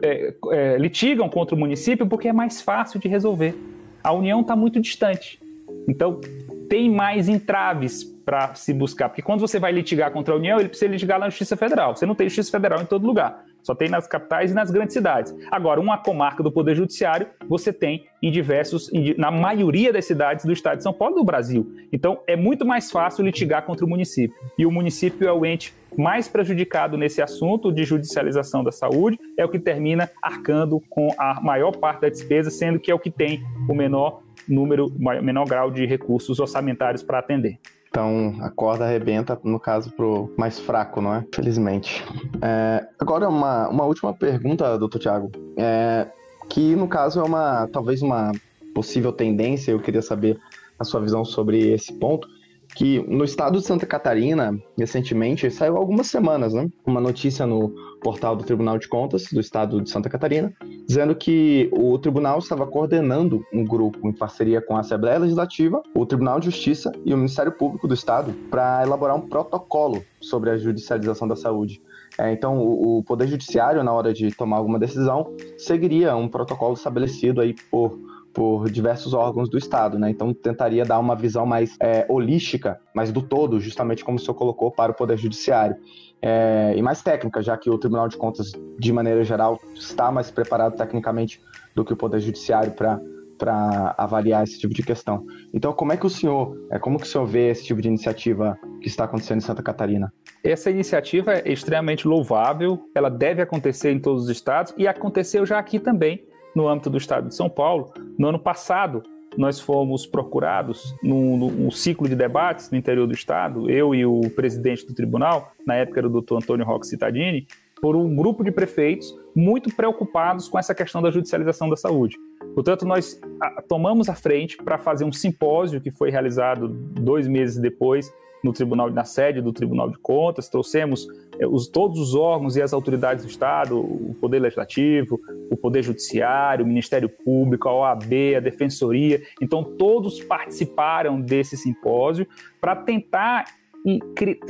é, 0.00 0.32
é, 0.52 0.78
litigam 0.78 1.28
contra 1.28 1.56
o 1.56 1.58
município 1.58 2.06
porque 2.06 2.28
é 2.28 2.32
mais 2.32 2.62
fácil 2.62 3.00
de 3.00 3.08
resolver. 3.08 3.54
A 4.02 4.12
União 4.12 4.42
está 4.42 4.54
muito 4.54 4.80
distante. 4.80 5.40
Então, 5.88 6.20
tem 6.68 6.90
mais 6.90 7.28
entraves 7.28 8.04
para 8.04 8.54
se 8.54 8.74
buscar, 8.74 9.08
porque 9.08 9.22
quando 9.22 9.40
você 9.40 9.58
vai 9.58 9.72
litigar 9.72 10.12
contra 10.12 10.34
a 10.34 10.36
União, 10.36 10.60
ele 10.60 10.68
precisa 10.68 10.90
litigar 10.90 11.18
na 11.18 11.30
Justiça 11.30 11.56
Federal. 11.56 11.96
Você 11.96 12.04
não 12.04 12.14
tem 12.14 12.28
Justiça 12.28 12.50
Federal 12.50 12.82
em 12.82 12.84
todo 12.84 13.06
lugar, 13.06 13.42
só 13.62 13.74
tem 13.74 13.88
nas 13.88 14.06
capitais 14.06 14.50
e 14.50 14.54
nas 14.54 14.70
grandes 14.70 14.92
cidades. 14.92 15.34
Agora, 15.50 15.80
uma 15.80 15.96
comarca 15.96 16.42
do 16.42 16.52
Poder 16.52 16.74
Judiciário, 16.74 17.26
você 17.48 17.72
tem 17.72 18.04
em 18.22 18.30
diversos, 18.30 18.90
na 19.16 19.30
maioria 19.30 19.90
das 19.94 20.04
cidades 20.04 20.44
do 20.44 20.52
estado 20.52 20.76
de 20.76 20.82
São 20.82 20.92
Paulo 20.92 21.14
do 21.14 21.24
Brasil. 21.24 21.72
Então, 21.90 22.20
é 22.26 22.36
muito 22.36 22.66
mais 22.66 22.90
fácil 22.90 23.24
litigar 23.24 23.64
contra 23.64 23.86
o 23.86 23.88
município. 23.88 24.36
E 24.58 24.66
o 24.66 24.70
município 24.70 25.26
é 25.26 25.32
o 25.32 25.46
ente 25.46 25.72
mais 25.96 26.28
prejudicado 26.28 26.98
nesse 26.98 27.22
assunto 27.22 27.72
de 27.72 27.82
judicialização 27.84 28.62
da 28.62 28.70
saúde, 28.70 29.18
é 29.38 29.44
o 29.44 29.48
que 29.48 29.58
termina 29.58 30.10
arcando 30.22 30.82
com 30.90 31.08
a 31.16 31.40
maior 31.40 31.74
parte 31.74 32.02
da 32.02 32.10
despesa, 32.10 32.50
sendo 32.50 32.78
que 32.78 32.90
é 32.90 32.94
o 32.94 32.98
que 32.98 33.10
tem 33.10 33.42
o 33.66 33.74
menor 33.74 34.22
número, 34.48 34.92
menor 35.22 35.46
grau 35.46 35.70
de 35.70 35.84
recursos 35.86 36.38
orçamentários 36.38 37.02
para 37.02 37.18
atender. 37.18 37.58
Então 37.88 38.36
a 38.40 38.50
corda 38.50 38.84
arrebenta, 38.84 39.38
no 39.42 39.58
caso, 39.58 39.90
pro 39.92 40.32
mais 40.36 40.58
fraco, 40.58 41.00
não 41.00 41.14
é? 41.14 41.24
Felizmente. 41.34 42.04
É, 42.42 42.86
agora, 42.98 43.28
uma, 43.28 43.68
uma 43.68 43.84
última 43.84 44.12
pergunta, 44.12 44.78
doutor 44.78 44.98
Tiago. 44.98 45.30
É, 45.56 46.06
que 46.48 46.74
no 46.74 46.88
caso 46.88 47.20
é 47.20 47.22
uma 47.22 47.66
talvez 47.68 48.02
uma 48.02 48.32
possível 48.74 49.12
tendência, 49.12 49.72
eu 49.72 49.80
queria 49.80 50.02
saber 50.02 50.38
a 50.78 50.84
sua 50.84 51.00
visão 51.00 51.24
sobre 51.24 51.72
esse 51.72 51.92
ponto, 51.92 52.28
que 52.74 53.00
no 53.08 53.24
estado 53.24 53.58
de 53.58 53.66
Santa 53.66 53.86
Catarina, 53.86 54.56
recentemente, 54.76 55.50
saiu 55.50 55.76
algumas 55.76 56.06
semanas, 56.06 56.54
né? 56.54 56.68
Uma 56.86 57.00
notícia 57.00 57.46
no 57.46 57.70
portal 58.00 58.36
do 58.36 58.44
Tribunal 58.44 58.78
de 58.78 58.86
Contas 58.86 59.24
do 59.32 59.40
estado 59.40 59.80
de 59.80 59.90
Santa 59.90 60.08
Catarina, 60.08 60.52
dizendo 60.88 61.14
que 61.14 61.68
o 61.70 61.98
tribunal 61.98 62.38
estava 62.38 62.66
coordenando 62.66 63.44
um 63.52 63.62
grupo 63.62 64.08
em 64.08 64.12
parceria 64.12 64.62
com 64.62 64.74
a 64.74 64.80
Assembleia 64.80 65.18
Legislativa, 65.18 65.82
o 65.94 66.06
Tribunal 66.06 66.40
de 66.40 66.46
Justiça 66.46 66.90
e 67.04 67.12
o 67.12 67.16
Ministério 67.16 67.52
Público 67.52 67.86
do 67.86 67.92
Estado 67.92 68.32
para 68.50 68.82
elaborar 68.82 69.14
um 69.14 69.20
protocolo 69.20 70.02
sobre 70.18 70.48
a 70.48 70.56
judicialização 70.56 71.28
da 71.28 71.36
saúde. 71.36 71.82
É, 72.16 72.32
então, 72.32 72.58
o, 72.58 73.04
Poder 73.04 73.28
Judiciário, 73.28 73.84
na 73.84 73.92
hora 73.92 74.14
de 74.14 74.34
tomar 74.34 74.56
alguma 74.56 74.78
decisão, 74.78 75.30
seguiria 75.58 76.16
um 76.16 76.26
protocolo 76.26 76.72
estabelecido 76.72 77.42
aí 77.42 77.54
por 77.70 77.98
por 78.32 78.70
diversos 78.70 79.14
órgãos 79.14 79.48
do 79.48 79.58
Estado, 79.58 79.98
né? 79.98 80.10
Então 80.10 80.32
tentaria 80.32 80.84
dar 80.84 81.00
uma 81.00 81.16
visão 81.16 81.44
mais 81.44 81.76
é, 81.80 82.06
holística, 82.08 82.78
mais 82.94 83.10
do 83.10 83.20
todo, 83.20 83.58
justamente 83.58 84.04
como 84.04 84.16
o 84.16 84.20
senhor 84.20 84.34
colocou 84.34 84.70
para 84.70 84.92
o 84.92 84.94
Poder 84.94 85.16
Judiciário. 85.18 85.76
É, 86.20 86.74
e 86.76 86.82
mais 86.82 87.02
técnica, 87.02 87.40
já 87.42 87.56
que 87.56 87.70
o 87.70 87.78
Tribunal 87.78 88.08
de 88.08 88.16
Contas, 88.16 88.52
de 88.78 88.92
maneira 88.92 89.22
geral, 89.24 89.60
está 89.74 90.10
mais 90.10 90.30
preparado 90.30 90.76
tecnicamente 90.76 91.40
do 91.74 91.84
que 91.84 91.92
o 91.92 91.96
Poder 91.96 92.20
Judiciário 92.20 92.72
para 92.72 93.94
avaliar 93.96 94.42
esse 94.42 94.58
tipo 94.58 94.74
de 94.74 94.82
questão. 94.82 95.24
Então, 95.54 95.72
como 95.72 95.92
é 95.92 95.96
que 95.96 96.06
o 96.06 96.10
senhor, 96.10 96.56
é, 96.70 96.78
como 96.78 96.98
que 96.98 97.04
o 97.04 97.08
senhor 97.08 97.26
vê 97.26 97.50
esse 97.50 97.64
tipo 97.64 97.80
de 97.80 97.88
iniciativa 97.88 98.58
que 98.80 98.88
está 98.88 99.04
acontecendo 99.04 99.38
em 99.38 99.42
Santa 99.42 99.62
Catarina? 99.62 100.12
Essa 100.42 100.70
iniciativa 100.70 101.34
é 101.34 101.52
extremamente 101.52 102.06
louvável, 102.06 102.80
ela 102.94 103.08
deve 103.08 103.42
acontecer 103.42 103.92
em 103.92 104.00
todos 104.00 104.24
os 104.24 104.28
estados 104.28 104.74
e 104.76 104.88
aconteceu 104.88 105.46
já 105.46 105.58
aqui 105.58 105.78
também 105.78 106.24
no 106.54 106.68
âmbito 106.68 106.90
do 106.90 106.98
estado 106.98 107.28
de 107.28 107.34
São 107.34 107.48
Paulo. 107.48 107.92
No 108.18 108.28
ano 108.28 108.38
passado, 108.38 109.02
nós 109.38 109.60
fomos 109.60 110.04
procurados 110.04 110.92
num, 111.00 111.70
ciclo 111.70 112.08
de 112.08 112.16
debates 112.16 112.72
no 112.72 112.76
interior 112.76 113.06
do 113.06 113.14
estado, 113.14 113.70
eu 113.70 113.94
e 113.94 114.04
o 114.04 114.22
presidente 114.30 114.84
do 114.84 114.92
tribunal, 114.92 115.52
na 115.64 115.76
época 115.76 116.00
era 116.00 116.08
o 116.08 116.10
doutor 116.10 116.42
Antônio 116.42 116.66
Roque 116.66 116.88
Cittadini, 116.88 117.46
por 117.80 117.94
um 117.94 118.16
grupo 118.16 118.42
de 118.42 118.50
prefeitos 118.50 119.16
muito 119.36 119.72
preocupados 119.72 120.48
com 120.48 120.58
essa 120.58 120.74
questão 120.74 121.00
da 121.00 121.12
judicialização 121.12 121.70
da 121.70 121.76
saúde. 121.76 122.16
Portanto, 122.52 122.84
nós 122.84 123.20
tomamos 123.68 124.08
a 124.08 124.14
frente 124.16 124.56
para 124.56 124.76
fazer 124.76 125.04
um 125.04 125.12
simpósio 125.12 125.80
que 125.80 125.92
foi 125.92 126.10
realizado 126.10 126.66
dois 126.68 127.28
meses 127.28 127.58
depois 127.58 128.12
no 128.42 128.52
tribunal 128.52 128.90
na 128.90 129.04
sede 129.04 129.40
do 129.40 129.52
Tribunal 129.52 129.90
de 129.90 129.98
Contas, 129.98 130.48
trouxemos 130.48 131.06
é, 131.38 131.46
os, 131.46 131.68
todos 131.68 131.98
os 131.98 132.14
órgãos 132.14 132.56
e 132.56 132.62
as 132.62 132.72
autoridades 132.72 133.24
do 133.24 133.30
Estado, 133.30 133.78
o 133.78 134.14
Poder 134.20 134.38
Legislativo, 134.40 135.20
o 135.50 135.56
Poder 135.56 135.82
Judiciário, 135.82 136.64
o 136.64 136.68
Ministério 136.68 137.08
Público, 137.08 137.68
a 137.68 137.74
OAB, 137.74 138.36
a 138.36 138.40
Defensoria. 138.40 139.22
Então, 139.40 139.62
todos 139.62 140.22
participaram 140.22 141.20
desse 141.20 141.56
simpósio 141.56 142.26
para 142.60 142.76
tentar 142.76 143.46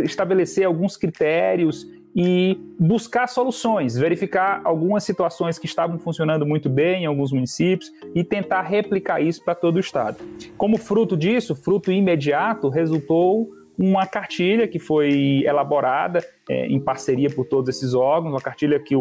estabelecer 0.03 0.67
alguns 0.67 0.97
critérios 0.97 1.87
e 2.17 2.59
buscar 2.81 3.29
soluções, 3.29 3.97
verificar 3.97 4.61
algumas 4.65 5.05
situações 5.05 5.59
que 5.59 5.67
estavam 5.67 5.99
funcionando 5.99 6.45
muito 6.45 6.69
bem 6.69 7.03
em 7.05 7.07
alguns 7.07 7.31
municípios 7.31 7.93
e 8.15 8.25
tentar 8.25 8.63
replicar 8.63 9.21
isso 9.21 9.45
para 9.45 9.55
todo 9.55 9.77
o 9.77 9.81
estado. 9.81 10.17
Como 10.57 10.79
fruto 10.79 11.17
disso, 11.17 11.55
fruto 11.55 11.93
imediato, 11.93 12.69
resultou 12.69 13.49
uma 13.79 14.07
cartilha 14.07 14.67
que 14.67 14.79
foi 14.79 15.43
elaborada 15.45 16.25
é, 16.49 16.67
em 16.67 16.81
parceria 16.81 17.31
por 17.31 17.47
todos 17.47 17.69
esses 17.77 17.95
órgãos, 17.95 18.33
uma 18.33 18.41
cartilha 18.41 18.81
que 18.81 18.95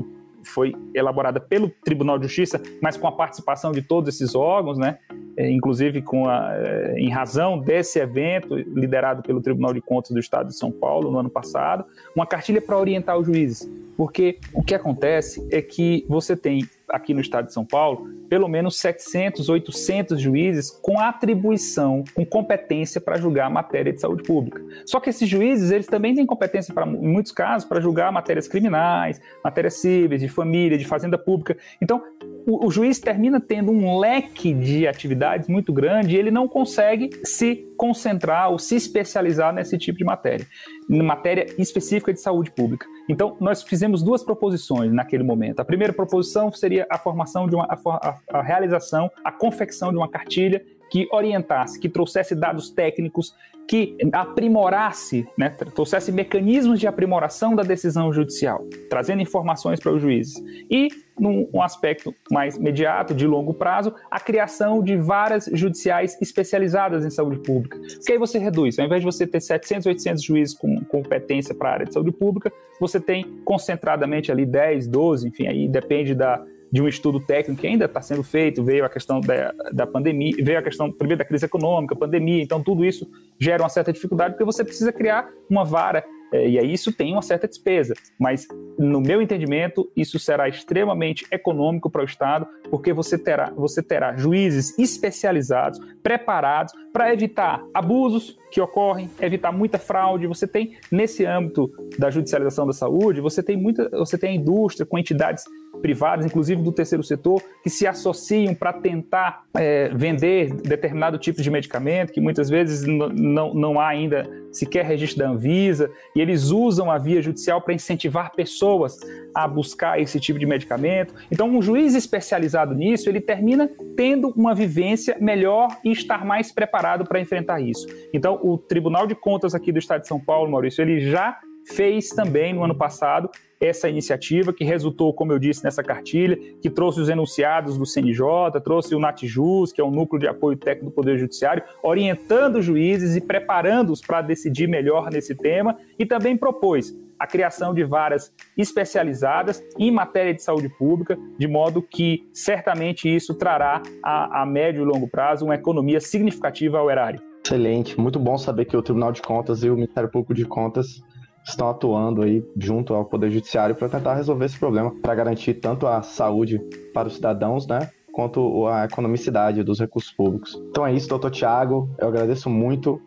foi 0.43 0.73
elaborada 0.93 1.39
pelo 1.39 1.69
Tribunal 1.83 2.17
de 2.17 2.27
Justiça, 2.27 2.61
mas 2.81 2.95
com 2.95 3.07
a 3.07 3.11
participação 3.11 3.71
de 3.71 3.81
todos 3.81 4.13
esses 4.13 4.35
órgãos, 4.35 4.77
né? 4.77 4.99
É, 5.35 5.49
inclusive 5.49 6.01
com 6.01 6.27
a, 6.27 6.51
é, 6.55 6.95
em 6.97 7.09
razão 7.09 7.59
desse 7.59 7.99
evento 7.99 8.55
liderado 8.55 9.21
pelo 9.21 9.41
Tribunal 9.41 9.73
de 9.73 9.81
Contas 9.81 10.11
do 10.11 10.19
Estado 10.19 10.47
de 10.47 10.55
São 10.55 10.71
Paulo 10.71 11.11
no 11.11 11.19
ano 11.19 11.29
passado, 11.29 11.85
uma 12.15 12.25
cartilha 12.25 12.61
para 12.61 12.77
orientar 12.77 13.17
os 13.17 13.25
juízes, 13.25 13.69
porque 13.95 14.39
o 14.53 14.63
que 14.63 14.73
acontece 14.73 15.45
é 15.51 15.61
que 15.61 16.05
você 16.07 16.35
tem 16.35 16.67
aqui 16.89 17.13
no 17.13 17.21
estado 17.21 17.47
de 17.47 17.53
São 17.53 17.65
Paulo, 17.65 18.07
pelo 18.29 18.47
menos 18.47 18.77
700, 18.77 19.49
800 19.49 20.19
juízes 20.19 20.71
com 20.71 20.99
atribuição, 20.99 22.03
com 22.13 22.25
competência 22.25 23.01
para 23.01 23.17
julgar 23.17 23.49
matéria 23.49 23.91
de 23.91 23.99
saúde 23.99 24.23
pública. 24.23 24.63
Só 24.85 24.99
que 24.99 25.09
esses 25.09 25.27
juízes, 25.27 25.71
eles 25.71 25.87
também 25.87 26.15
têm 26.15 26.25
competência, 26.25 26.73
pra, 26.73 26.85
em 26.85 27.07
muitos 27.07 27.31
casos, 27.31 27.67
para 27.67 27.79
julgar 27.79 28.11
matérias 28.11 28.47
criminais, 28.47 29.19
matérias 29.43 29.75
cíveis, 29.75 30.21
de 30.21 30.29
família, 30.29 30.77
de 30.77 30.85
fazenda 30.85 31.17
pública. 31.17 31.57
Então, 31.81 32.01
o, 32.47 32.65
o 32.65 32.71
juiz 32.71 32.97
termina 32.97 33.41
tendo 33.41 33.71
um 33.71 33.99
leque 33.99 34.53
de 34.53 34.87
atividades 34.87 35.49
muito 35.49 35.73
grande 35.73 36.15
e 36.15 36.17
ele 36.17 36.31
não 36.31 36.47
consegue 36.47 37.09
se 37.25 37.67
concentrar 37.75 38.49
ou 38.49 38.57
se 38.57 38.75
especializar 38.75 39.53
nesse 39.53 39.77
tipo 39.77 39.97
de 39.97 40.05
matéria, 40.05 40.47
matéria 40.87 41.45
específica 41.57 42.13
de 42.13 42.21
saúde 42.21 42.49
pública. 42.51 42.87
Então, 43.09 43.35
nós 43.41 43.63
fizemos 43.63 44.01
duas 44.01 44.23
proposições 44.23 44.93
naquele 44.93 45.23
momento. 45.23 45.59
A 45.59 45.65
primeira 45.65 45.91
proposição 45.91 46.49
seria 46.49 46.87
a 46.89 46.97
formação 46.97 47.49
de 47.49 47.55
uma 47.55 47.65
a, 47.65 48.17
a 48.31 48.41
realização, 48.41 49.11
a 49.25 49.31
confecção 49.31 49.91
de 49.91 49.97
uma 49.97 50.07
cartilha 50.09 50.63
que 50.89 51.05
orientasse, 51.11 51.77
que 51.77 51.89
trouxesse 51.89 52.33
dados 52.33 52.69
técnicos 52.69 53.35
que 53.67 53.97
aprimorasse, 54.13 55.27
né, 55.37 55.49
trouxesse 55.49 56.11
mecanismos 56.11 56.79
de 56.79 56.87
aprimoração 56.87 57.53
da 57.53 57.63
decisão 57.63 58.13
judicial, 58.13 58.65
trazendo 58.89 59.21
informações 59.21 59.79
para 59.79 59.91
os 59.91 60.01
juízes. 60.01 60.41
E, 60.71 60.87
num 61.19 61.49
um 61.53 61.61
aspecto 61.61 62.15
mais 62.31 62.55
imediato, 62.55 63.13
de 63.13 63.27
longo 63.27 63.53
prazo, 63.53 63.93
a 64.09 64.19
criação 64.19 64.81
de 64.81 64.95
varas 64.95 65.49
judiciais 65.51 66.17
especializadas 66.21 67.03
em 67.03 67.09
saúde 67.09 67.39
pública. 67.39 67.77
Porque 67.77 68.13
aí 68.13 68.17
você 68.17 68.39
reduz, 68.39 68.79
ao 68.79 68.85
invés 68.85 69.01
de 69.01 69.05
você 69.05 69.27
ter 69.27 69.41
700, 69.41 69.85
800 69.85 70.23
juízes 70.23 70.55
com 70.55 70.83
competência 70.85 71.53
para 71.53 71.69
a 71.69 71.73
área 71.73 71.85
de 71.85 71.93
saúde 71.93 72.11
pública, 72.11 72.51
você 72.79 72.99
tem 72.99 73.23
concentradamente 73.43 74.31
ali 74.31 74.45
10, 74.45 74.87
12, 74.87 75.27
enfim, 75.27 75.47
aí 75.47 75.67
depende 75.67 76.15
da, 76.15 76.41
de 76.71 76.81
um 76.81 76.87
estudo 76.87 77.19
técnico 77.19 77.61
que 77.61 77.67
ainda 77.67 77.85
está 77.85 78.01
sendo 78.01 78.23
feito, 78.23 78.63
veio 78.63 78.85
a 78.85 78.89
questão 78.89 79.21
da, 79.21 79.53
da 79.71 79.87
pandemia, 79.87 80.35
veio 80.39 80.59
a 80.59 80.61
questão 80.61 80.91
primeiro 80.91 81.19
da 81.19 81.25
crise 81.25 81.45
econômica, 81.45 81.95
pandemia, 81.95 82.41
então 82.41 82.61
tudo 82.61 82.83
isso 82.83 83.09
gera 83.39 83.63
uma 83.63 83.69
certa 83.69 83.93
dificuldade 83.93 84.33
porque 84.33 84.45
você 84.45 84.63
precisa 84.63 84.91
criar 84.91 85.29
uma 85.49 85.63
vara 85.63 86.03
é, 86.31 86.47
e 86.47 86.59
aí 86.59 86.73
isso 86.73 86.91
tem 86.91 87.13
uma 87.13 87.21
certa 87.21 87.47
despesa, 87.47 87.93
mas 88.19 88.47
no 88.77 88.99
meu 88.99 89.21
entendimento 89.21 89.89
isso 89.95 90.19
será 90.19 90.49
extremamente 90.49 91.25
econômico 91.31 91.89
para 91.89 92.01
o 92.01 92.05
Estado, 92.05 92.45
porque 92.69 92.91
você 92.91 93.17
terá, 93.17 93.51
você 93.55 93.81
terá 93.81 94.15
juízes 94.15 94.77
especializados, 94.77 95.79
preparados 96.03 96.73
para 96.91 97.13
evitar 97.13 97.63
abusos 97.73 98.37
que 98.51 98.59
ocorrem, 98.59 99.09
evitar 99.21 99.51
muita 99.51 99.77
fraude. 99.77 100.27
Você 100.27 100.47
tem 100.47 100.77
nesse 100.91 101.25
âmbito 101.25 101.71
da 101.97 102.09
judicialização 102.09 102.67
da 102.67 102.73
saúde, 102.73 103.21
você 103.21 103.41
tem 103.41 103.55
muita, 103.55 103.89
você 103.89 104.17
tem 104.17 104.31
a 104.31 104.35
indústria 104.35 104.85
com 104.85 104.97
entidades 104.97 105.45
privadas, 105.81 106.25
inclusive 106.25 106.61
do 106.61 106.71
terceiro 106.71 107.03
setor, 107.03 107.41
que 107.63 107.69
se 107.69 107.87
associam 107.87 108.53
para 108.53 108.73
tentar 108.73 109.43
é, 109.55 109.89
vender 109.89 110.53
determinado 110.53 111.17
tipo 111.17 111.41
de 111.41 111.49
medicamento, 111.49 112.11
que 112.11 112.21
muitas 112.21 112.49
vezes 112.49 112.85
não, 112.85 113.53
não 113.53 113.79
há 113.79 113.87
ainda 113.87 114.29
sequer 114.51 114.85
registro 114.85 115.19
da 115.19 115.29
Anvisa, 115.29 115.89
e 116.15 116.21
eles 116.21 116.49
usam 116.49 116.89
a 116.89 116.97
via 116.97 117.21
judicial 117.21 117.61
para 117.61 117.73
incentivar 117.73 118.33
pessoas 118.33 118.97
a 119.33 119.47
buscar 119.47 119.99
esse 120.01 120.19
tipo 120.19 120.39
de 120.39 120.45
medicamento. 120.45 121.13
Então, 121.31 121.47
um 121.49 121.61
juiz 121.61 121.93
especializado 121.93 122.73
nisso, 122.73 123.09
ele 123.09 123.21
termina 123.21 123.69
tendo 123.95 124.29
uma 124.35 124.55
vivência 124.55 125.17
melhor 125.19 125.67
e 125.83 125.91
estar 125.91 126.25
mais 126.25 126.51
preparado 126.51 127.05
para 127.05 127.19
enfrentar 127.19 127.61
isso. 127.61 127.87
Então, 128.13 128.39
o 128.41 128.57
Tribunal 128.57 129.05
de 129.05 129.15
Contas 129.15 129.53
aqui 129.53 129.71
do 129.71 129.79
Estado 129.79 130.01
de 130.01 130.07
São 130.07 130.19
Paulo, 130.19 130.51
Maurício, 130.51 130.81
ele 130.81 130.99
já 130.99 131.37
fez 131.67 132.09
também 132.09 132.53
no 132.53 132.63
ano 132.63 132.75
passado 132.75 133.29
essa 133.59 133.89
iniciativa 133.89 134.53
que 134.53 134.63
resultou, 134.63 135.13
como 135.13 135.33
eu 135.33 135.39
disse, 135.39 135.63
nessa 135.63 135.83
cartilha, 135.83 136.37
que 136.61 136.69
trouxe 136.69 137.01
os 137.01 137.09
enunciados 137.09 137.77
do 137.77 137.85
CNJ, 137.85 138.61
trouxe 138.63 138.93
o 138.93 138.99
NATJUS, 138.99 139.71
que 139.71 139.81
é 139.81 139.83
o 139.83 139.89
Núcleo 139.89 140.19
de 140.19 140.27
Apoio 140.27 140.55
Técnico 140.57 140.91
do 140.91 140.95
Poder 140.95 141.17
Judiciário, 141.17 141.63
orientando 141.81 142.57
os 142.57 142.65
juízes 142.65 143.15
e 143.15 143.21
preparando-os 143.21 144.01
para 144.01 144.21
decidir 144.21 144.67
melhor 144.67 145.09
nesse 145.11 145.35
tema, 145.35 145.75
e 145.97 146.05
também 146.05 146.37
propôs 146.37 146.93
a 147.19 147.25
criação 147.25 147.73
de 147.73 147.83
varas 147.83 148.31
especializadas 148.55 149.63
em 149.79 149.89
matéria 149.89 150.35
de 150.35 150.43
saúde 150.43 150.69
pública, 150.69 151.17
de 151.37 151.47
modo 151.47 151.81
que 151.81 152.29
certamente 152.31 153.13
isso 153.13 153.33
trará 153.33 153.81
a, 154.03 154.43
a 154.43 154.45
médio 154.45 154.83
e 154.83 154.85
longo 154.85 155.07
prazo 155.07 155.45
uma 155.45 155.55
economia 155.55 155.99
significativa 155.99 156.77
ao 156.77 156.91
erário. 156.91 157.19
Excelente, 157.43 157.99
muito 157.99 158.19
bom 158.19 158.37
saber 158.37 158.65
que 158.65 158.77
o 158.77 158.83
Tribunal 158.83 159.11
de 159.11 159.21
Contas 159.21 159.63
e 159.63 159.69
o 159.69 159.73
Ministério 159.73 160.09
Público 160.09 160.33
de 160.33 160.45
Contas 160.45 161.01
estão 161.47 161.69
atuando 161.69 162.21
aí 162.21 162.43
junto 162.57 162.93
ao 162.93 163.05
Poder 163.05 163.31
Judiciário 163.31 163.75
para 163.75 163.89
tentar 163.89 164.15
resolver 164.15 164.45
esse 164.45 164.59
problema, 164.59 164.93
para 165.01 165.15
garantir 165.15 165.55
tanto 165.55 165.87
a 165.87 166.01
saúde 166.01 166.59
para 166.93 167.07
os 167.07 167.15
cidadãos, 167.15 167.67
né, 167.67 167.89
quanto 168.17 168.65
a 168.65 168.85
economicidade 168.85 169.63
dos 169.63 169.79
recursos 169.79 170.11
públicos. 170.11 170.59
Então 170.71 170.85
é 170.85 170.91
isso, 170.91 171.07
doutor 171.07 171.29
Tiago. 171.29 171.87
Eu 171.99 172.07
agradeço 172.07 172.49
muito 172.49 172.99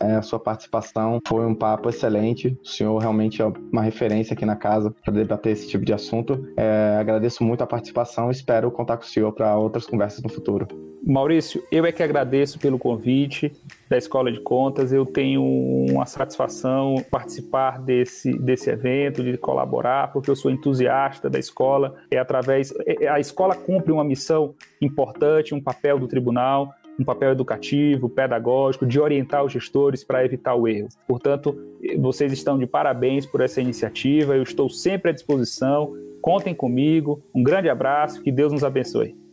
é, 0.00 0.14
a 0.14 0.22
sua 0.22 0.38
participação. 0.38 1.20
Foi 1.28 1.44
um 1.44 1.54
papo 1.54 1.90
excelente. 1.90 2.58
O 2.64 2.66
senhor 2.66 2.96
realmente 2.98 3.42
é 3.42 3.44
uma 3.44 3.82
referência 3.82 4.32
aqui 4.32 4.46
na 4.46 4.56
casa 4.56 4.90
para 5.04 5.12
debater 5.12 5.52
esse 5.52 5.68
tipo 5.68 5.84
de 5.84 5.92
assunto. 5.92 6.48
É, 6.56 6.96
agradeço 6.98 7.44
muito 7.44 7.62
a 7.62 7.66
participação. 7.66 8.30
Espero 8.30 8.70
contar 8.70 8.96
com 8.96 9.04
o 9.04 9.06
senhor 9.06 9.32
para 9.32 9.54
outras 9.58 9.84
conversas 9.84 10.22
no 10.22 10.30
futuro. 10.30 10.66
Maurício, 11.06 11.62
eu 11.70 11.84
é 11.84 11.92
que 11.92 12.02
agradeço 12.02 12.58
pelo 12.58 12.78
convite 12.78 13.52
da 13.90 13.98
Escola 13.98 14.32
de 14.32 14.40
Contas. 14.40 14.90
Eu 14.90 15.04
tenho 15.04 15.42
uma 15.42 16.06
satisfação 16.06 16.94
participar 17.10 17.78
desse, 17.78 18.32
desse 18.38 18.70
evento, 18.70 19.22
de 19.22 19.36
colaborar, 19.36 20.12
porque 20.12 20.30
eu 20.30 20.36
sou 20.36 20.50
entusiasta 20.50 21.28
da 21.28 21.38
escola. 21.38 21.94
É 22.10 22.16
através 22.16 22.72
é, 22.86 23.06
a 23.06 23.20
escola 23.20 23.54
cumpre 23.54 23.92
uma 23.92 24.02
missão 24.02 24.54
importante, 24.80 25.54
um 25.54 25.60
papel 25.60 25.98
do 25.98 26.08
tribunal, 26.08 26.72
um 26.98 27.04
papel 27.04 27.32
educativo, 27.32 28.08
pedagógico, 28.08 28.86
de 28.86 28.98
orientar 28.98 29.44
os 29.44 29.52
gestores 29.52 30.02
para 30.02 30.24
evitar 30.24 30.54
o 30.54 30.66
erro. 30.66 30.88
Portanto, 31.06 31.54
vocês 31.98 32.32
estão 32.32 32.58
de 32.58 32.66
parabéns 32.66 33.26
por 33.26 33.42
essa 33.42 33.60
iniciativa. 33.60 34.34
Eu 34.34 34.42
estou 34.42 34.70
sempre 34.70 35.10
à 35.10 35.12
disposição. 35.12 35.92
Contem 36.22 36.54
comigo. 36.54 37.22
Um 37.34 37.42
grande 37.42 37.68
abraço. 37.68 38.22
Que 38.22 38.32
Deus 38.32 38.52
nos 38.52 38.64
abençoe. 38.64 39.23